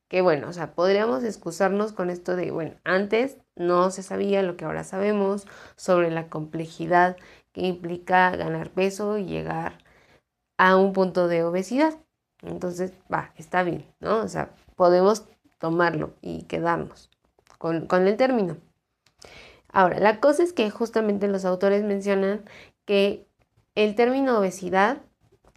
Que 0.07 0.21
bueno, 0.21 0.49
o 0.49 0.53
sea, 0.53 0.73
podríamos 0.73 1.23
excusarnos 1.23 1.93
con 1.93 2.09
esto 2.09 2.35
de, 2.35 2.51
bueno, 2.51 2.75
antes 2.83 3.37
no 3.55 3.91
se 3.91 4.01
sabía 4.01 4.41
lo 4.41 4.57
que 4.57 4.65
ahora 4.65 4.83
sabemos 4.83 5.45
sobre 5.75 6.09
la 6.09 6.29
complejidad 6.29 7.17
que 7.51 7.61
implica 7.61 8.35
ganar 8.35 8.71
peso 8.71 9.17
y 9.17 9.25
llegar 9.25 9.77
a 10.57 10.77
un 10.77 10.93
punto 10.93 11.27
de 11.27 11.43
obesidad. 11.43 11.93
Entonces, 12.41 12.93
va, 13.11 13.33
está 13.37 13.63
bien, 13.63 13.85
¿no? 13.99 14.19
O 14.19 14.27
sea, 14.27 14.51
podemos 14.75 15.25
tomarlo 15.59 16.13
y 16.21 16.43
quedarnos 16.43 17.09
con, 17.57 17.85
con 17.85 18.07
el 18.07 18.17
término. 18.17 18.57
Ahora, 19.71 19.99
la 19.99 20.19
cosa 20.19 20.43
es 20.43 20.53
que 20.53 20.69
justamente 20.71 21.27
los 21.27 21.45
autores 21.45 21.83
mencionan 21.83 22.43
que 22.85 23.27
el 23.75 23.95
término 23.95 24.39
obesidad 24.39 25.01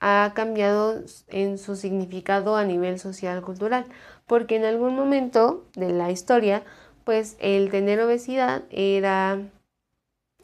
ha 0.04 0.32
cambiado 0.34 1.00
en 1.28 1.58
su 1.58 1.76
significado 1.76 2.56
a 2.56 2.64
nivel 2.64 2.98
social 2.98 3.40
cultural, 3.40 3.86
porque 4.26 4.56
en 4.56 4.64
algún 4.64 4.96
momento 4.96 5.64
de 5.76 5.92
la 5.92 6.10
historia, 6.10 6.64
pues 7.04 7.36
el 7.38 7.70
tener 7.70 8.00
obesidad 8.00 8.64
era 8.70 9.38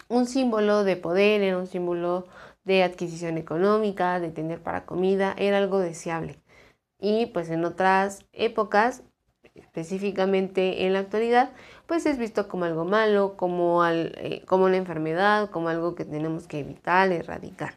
un 0.09 0.26
símbolo 0.26 0.84
de 0.84 0.94
poder, 0.94 1.42
era 1.42 1.59
un 1.59 1.66
símbolo 1.66 2.28
de 2.62 2.84
adquisición 2.84 3.36
económica, 3.36 4.20
de 4.20 4.30
tener 4.30 4.62
para 4.62 4.86
comida, 4.86 5.34
era 5.36 5.59
algo 5.59 5.80
deseable. 5.80 6.38
Y 7.00 7.26
pues 7.26 7.50
en 7.50 7.64
otras 7.64 8.24
épocas, 8.32 9.02
específicamente 9.56 10.86
en 10.86 10.92
la 10.92 11.00
actualidad, 11.00 11.50
pues 11.86 12.06
es 12.06 12.16
visto 12.16 12.46
como 12.46 12.64
algo 12.64 12.84
malo, 12.84 13.36
como, 13.36 13.84
eh, 13.84 14.44
como 14.46 14.66
una 14.66 14.76
enfermedad, 14.76 15.50
como 15.50 15.68
algo 15.68 15.96
que 15.96 16.04
tenemos 16.04 16.46
que 16.46 16.61
evitar, 16.61 17.11
erradicar. 17.11 17.74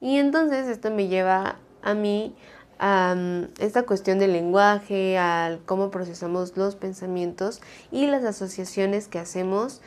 Y 0.00 0.18
entonces 0.18 0.66
esto 0.68 0.90
me 0.90 1.08
lleva 1.08 1.56
a 1.82 1.94
mí 1.94 2.34
a 2.78 3.16
esta 3.58 3.82
cuestión 3.82 4.18
del 4.18 4.32
lenguaje, 4.32 5.18
al 5.18 5.60
cómo 5.64 5.90
procesamos 5.90 6.56
los 6.56 6.76
pensamientos 6.76 7.60
y 7.90 8.06
las 8.06 8.24
asociaciones 8.24 9.08
que 9.08 9.18
hacemos 9.18 9.80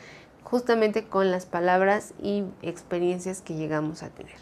justamente 0.44 1.04
con 1.04 1.30
las 1.30 1.46
palabras 1.46 2.12
y 2.22 2.44
experiencias 2.60 3.40
que 3.40 3.54
llegamos 3.54 4.02
a 4.02 4.10
tener. 4.10 4.36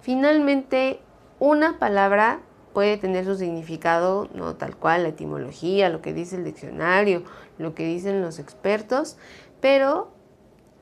Finalmente, 0.00 1.00
una 1.40 1.78
palabra 1.80 2.40
puede 2.72 2.96
tener 2.96 3.24
su 3.24 3.36
significado, 3.36 4.28
no 4.34 4.54
tal 4.54 4.76
cual, 4.76 5.02
la 5.02 5.08
etimología, 5.08 5.88
lo 5.88 6.02
que 6.02 6.12
dice 6.12 6.36
el 6.36 6.44
diccionario, 6.44 7.24
lo 7.58 7.74
que 7.74 7.84
dicen 7.84 8.22
los 8.22 8.38
expertos, 8.38 9.16
pero 9.60 10.12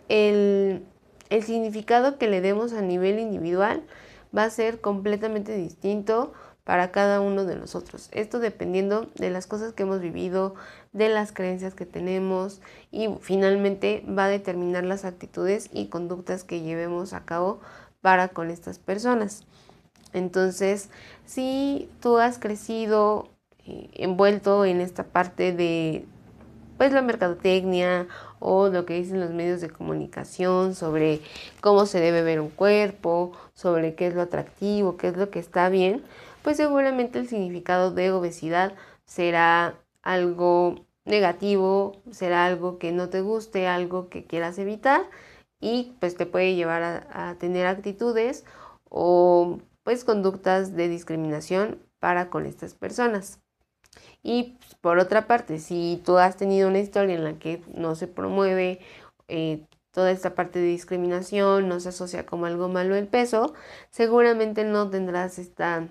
el, 0.08 0.84
el 1.34 1.42
significado 1.42 2.16
que 2.16 2.28
le 2.28 2.40
demos 2.40 2.72
a 2.72 2.80
nivel 2.80 3.18
individual 3.18 3.82
va 4.36 4.44
a 4.44 4.50
ser 4.50 4.80
completamente 4.80 5.56
distinto 5.56 6.32
para 6.62 6.92
cada 6.92 7.20
uno 7.20 7.44
de 7.44 7.56
nosotros. 7.56 8.08
Esto 8.12 8.38
dependiendo 8.38 9.10
de 9.16 9.30
las 9.30 9.46
cosas 9.46 9.72
que 9.72 9.82
hemos 9.82 10.00
vivido, 10.00 10.54
de 10.92 11.08
las 11.08 11.32
creencias 11.32 11.74
que 11.74 11.86
tenemos 11.86 12.60
y 12.92 13.08
finalmente 13.20 14.04
va 14.08 14.26
a 14.26 14.28
determinar 14.28 14.84
las 14.84 15.04
actitudes 15.04 15.68
y 15.72 15.88
conductas 15.88 16.44
que 16.44 16.62
llevemos 16.62 17.12
a 17.12 17.24
cabo 17.24 17.60
para 18.00 18.28
con 18.28 18.50
estas 18.50 18.78
personas. 18.78 19.42
Entonces, 20.12 20.88
si 21.26 21.90
tú 22.00 22.18
has 22.18 22.38
crecido 22.38 23.28
eh, 23.66 23.90
envuelto 23.94 24.64
en 24.64 24.80
esta 24.80 25.02
parte 25.02 25.52
de 25.52 26.06
pues 26.76 26.92
la 26.92 27.02
mercadotecnia 27.02 28.08
o 28.38 28.68
lo 28.68 28.84
que 28.86 28.94
dicen 28.94 29.20
los 29.20 29.30
medios 29.30 29.60
de 29.60 29.70
comunicación 29.70 30.74
sobre 30.74 31.20
cómo 31.60 31.86
se 31.86 32.00
debe 32.00 32.22
ver 32.22 32.40
un 32.40 32.50
cuerpo, 32.50 33.32
sobre 33.54 33.94
qué 33.94 34.08
es 34.08 34.14
lo 34.14 34.22
atractivo, 34.22 34.96
qué 34.96 35.08
es 35.08 35.16
lo 35.16 35.30
que 35.30 35.38
está 35.38 35.68
bien, 35.68 36.02
pues 36.42 36.56
seguramente 36.56 37.18
el 37.18 37.28
significado 37.28 37.90
de 37.90 38.10
obesidad 38.12 38.74
será 39.04 39.74
algo 40.02 40.86
negativo, 41.04 42.02
será 42.10 42.46
algo 42.46 42.78
que 42.78 42.92
no 42.92 43.08
te 43.08 43.20
guste, 43.20 43.66
algo 43.66 44.08
que 44.08 44.26
quieras 44.26 44.58
evitar 44.58 45.02
y 45.60 45.94
pues 46.00 46.16
te 46.16 46.26
puede 46.26 46.54
llevar 46.54 47.06
a, 47.10 47.36
tener 47.38 47.66
actitudes 47.66 48.44
o 48.90 49.58
pues 49.82 50.04
conductas 50.04 50.74
de 50.74 50.88
discriminación 50.88 51.78
para 51.98 52.30
con 52.30 52.46
estas 52.46 52.74
personas. 52.74 53.43
Y 54.22 54.56
pues, 54.58 54.74
por 54.80 54.98
otra 54.98 55.26
parte, 55.26 55.58
si 55.58 56.02
tú 56.04 56.18
has 56.18 56.36
tenido 56.36 56.68
una 56.68 56.78
historia 56.78 57.14
en 57.14 57.24
la 57.24 57.38
que 57.38 57.62
no 57.74 57.94
se 57.94 58.06
promueve 58.06 58.80
eh, 59.28 59.64
toda 59.90 60.10
esta 60.10 60.34
parte 60.34 60.58
de 60.58 60.66
discriminación, 60.66 61.68
no 61.68 61.78
se 61.80 61.90
asocia 61.90 62.26
como 62.26 62.46
algo 62.46 62.68
malo 62.68 62.96
el 62.96 63.06
peso, 63.06 63.54
seguramente 63.90 64.64
no 64.64 64.90
tendrás 64.90 65.38
esta, 65.38 65.86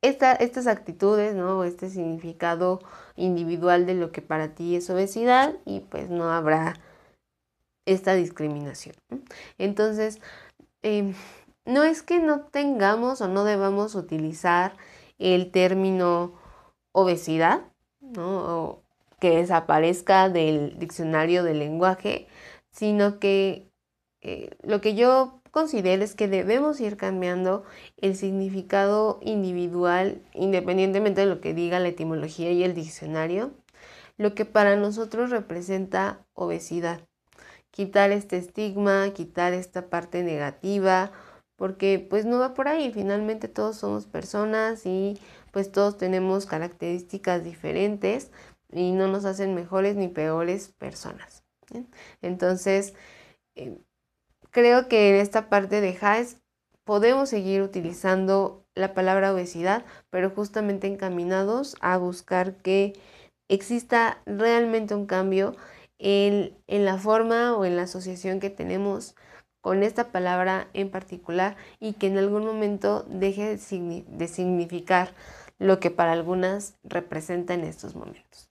esta, 0.00 0.32
estas 0.32 0.66
actitudes, 0.66 1.34
¿no? 1.34 1.64
Este 1.64 1.90
significado 1.90 2.80
individual 3.16 3.84
de 3.84 3.94
lo 3.94 4.10
que 4.12 4.22
para 4.22 4.54
ti 4.54 4.76
es 4.76 4.88
obesidad 4.88 5.54
y 5.64 5.80
pues 5.80 6.08
no 6.08 6.30
habrá 6.30 6.74
esta 7.84 8.14
discriminación. 8.14 8.96
Entonces, 9.58 10.20
em, 10.82 11.14
no 11.64 11.84
es 11.84 12.02
que 12.02 12.20
no 12.20 12.40
tengamos 12.40 13.20
o 13.20 13.28
no 13.28 13.44
debamos 13.44 13.94
utilizar 13.94 14.76
el 15.18 15.50
término 15.50 16.32
obesidad, 16.96 17.60
¿no? 18.00 18.82
que 19.20 19.36
desaparezca 19.36 20.30
del 20.30 20.78
diccionario 20.78 21.44
del 21.44 21.58
lenguaje, 21.58 22.26
sino 22.70 23.18
que 23.18 23.70
eh, 24.22 24.50
lo 24.62 24.80
que 24.80 24.94
yo 24.94 25.42
considero 25.50 26.02
es 26.02 26.14
que 26.14 26.26
debemos 26.26 26.80
ir 26.80 26.96
cambiando 26.96 27.64
el 27.98 28.16
significado 28.16 29.18
individual, 29.20 30.22
independientemente 30.32 31.20
de 31.20 31.26
lo 31.26 31.42
que 31.42 31.52
diga 31.52 31.80
la 31.80 31.88
etimología 31.88 32.50
y 32.50 32.64
el 32.64 32.74
diccionario, 32.74 33.52
lo 34.16 34.34
que 34.34 34.46
para 34.46 34.76
nosotros 34.76 35.30
representa 35.30 36.26
obesidad. 36.32 37.00
Quitar 37.70 38.10
este 38.10 38.38
estigma, 38.38 39.10
quitar 39.10 39.52
esta 39.52 39.90
parte 39.90 40.22
negativa, 40.22 41.12
porque 41.56 41.98
pues 42.08 42.24
no 42.24 42.38
va 42.38 42.54
por 42.54 42.68
ahí, 42.68 42.90
finalmente 42.90 43.48
todos 43.48 43.76
somos 43.76 44.06
personas 44.06 44.86
y 44.86 45.18
pues 45.56 45.72
todos 45.72 45.96
tenemos 45.96 46.44
características 46.44 47.42
diferentes 47.42 48.30
y 48.70 48.92
no 48.92 49.08
nos 49.08 49.24
hacen 49.24 49.54
mejores 49.54 49.96
ni 49.96 50.06
peores 50.06 50.68
personas. 50.68 51.44
Entonces, 52.20 52.92
eh, 53.54 53.78
creo 54.50 54.86
que 54.86 55.08
en 55.08 55.16
esta 55.16 55.48
parte 55.48 55.80
de 55.80 55.96
HAES 55.98 56.42
podemos 56.84 57.30
seguir 57.30 57.62
utilizando 57.62 58.66
la 58.74 58.92
palabra 58.92 59.32
obesidad, 59.32 59.86
pero 60.10 60.28
justamente 60.28 60.88
encaminados 60.88 61.74
a 61.80 61.96
buscar 61.96 62.56
que 62.56 62.92
exista 63.48 64.20
realmente 64.26 64.94
un 64.94 65.06
cambio 65.06 65.56
en, 65.98 66.54
en 66.66 66.84
la 66.84 66.98
forma 66.98 67.56
o 67.56 67.64
en 67.64 67.76
la 67.76 67.84
asociación 67.84 68.40
que 68.40 68.50
tenemos 68.50 69.14
con 69.62 69.82
esta 69.82 70.12
palabra 70.12 70.68
en 70.74 70.90
particular 70.90 71.56
y 71.80 71.94
que 71.94 72.08
en 72.08 72.18
algún 72.18 72.44
momento 72.44 73.06
deje 73.08 73.56
de 73.56 74.28
significar 74.28 75.14
lo 75.58 75.80
que 75.80 75.90
para 75.90 76.12
algunas 76.12 76.76
representa 76.84 77.54
en 77.54 77.64
estos 77.64 77.94
momentos. 77.94 78.50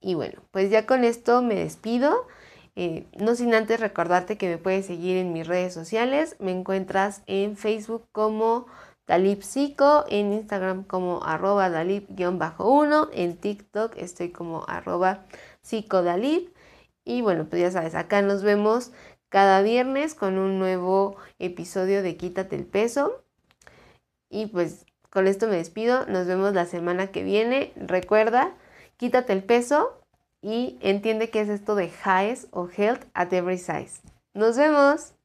Y 0.00 0.14
bueno, 0.14 0.40
pues 0.50 0.70
ya 0.70 0.86
con 0.86 1.04
esto 1.04 1.42
me 1.42 1.56
despido. 1.56 2.26
Eh, 2.76 3.06
no 3.18 3.34
sin 3.34 3.54
antes 3.54 3.80
recordarte 3.80 4.36
que 4.36 4.48
me 4.48 4.58
puedes 4.58 4.86
seguir 4.86 5.16
en 5.16 5.32
mis 5.32 5.46
redes 5.46 5.72
sociales. 5.74 6.36
Me 6.38 6.52
encuentras 6.52 7.22
en 7.26 7.56
Facebook 7.56 8.06
como 8.12 8.66
Dalip 9.06 9.42
Psico, 9.42 10.04
en 10.08 10.32
Instagram 10.32 10.84
como 10.84 11.22
arroba 11.24 11.68
Dalip-1, 11.68 13.08
en 13.12 13.36
TikTok 13.36 13.96
estoy 13.96 14.30
como 14.30 14.64
arroba 14.68 15.26
psicodalip. 15.62 16.54
Y 17.04 17.22
bueno, 17.22 17.46
pues 17.48 17.62
ya 17.62 17.70
sabes, 17.70 17.94
acá 17.94 18.22
nos 18.22 18.42
vemos 18.42 18.92
cada 19.28 19.62
viernes 19.62 20.14
con 20.14 20.38
un 20.38 20.58
nuevo 20.58 21.16
episodio 21.38 22.02
de 22.02 22.16
Quítate 22.16 22.56
el 22.56 22.66
peso. 22.66 23.22
Y 24.28 24.46
pues 24.46 24.85
con 25.16 25.28
esto 25.28 25.48
me 25.48 25.56
despido, 25.56 26.04
nos 26.04 26.26
vemos 26.26 26.52
la 26.52 26.66
semana 26.66 27.06
que 27.06 27.22
viene. 27.22 27.72
Recuerda, 27.76 28.52
quítate 28.98 29.32
el 29.32 29.42
peso 29.42 29.98
y 30.42 30.76
entiende 30.82 31.30
qué 31.30 31.40
es 31.40 31.48
esto 31.48 31.74
de 31.74 31.86
highs 31.86 32.48
o 32.50 32.68
health 32.68 33.06
at 33.14 33.32
every 33.32 33.56
size. 33.56 34.02
Nos 34.34 34.58
vemos. 34.58 35.15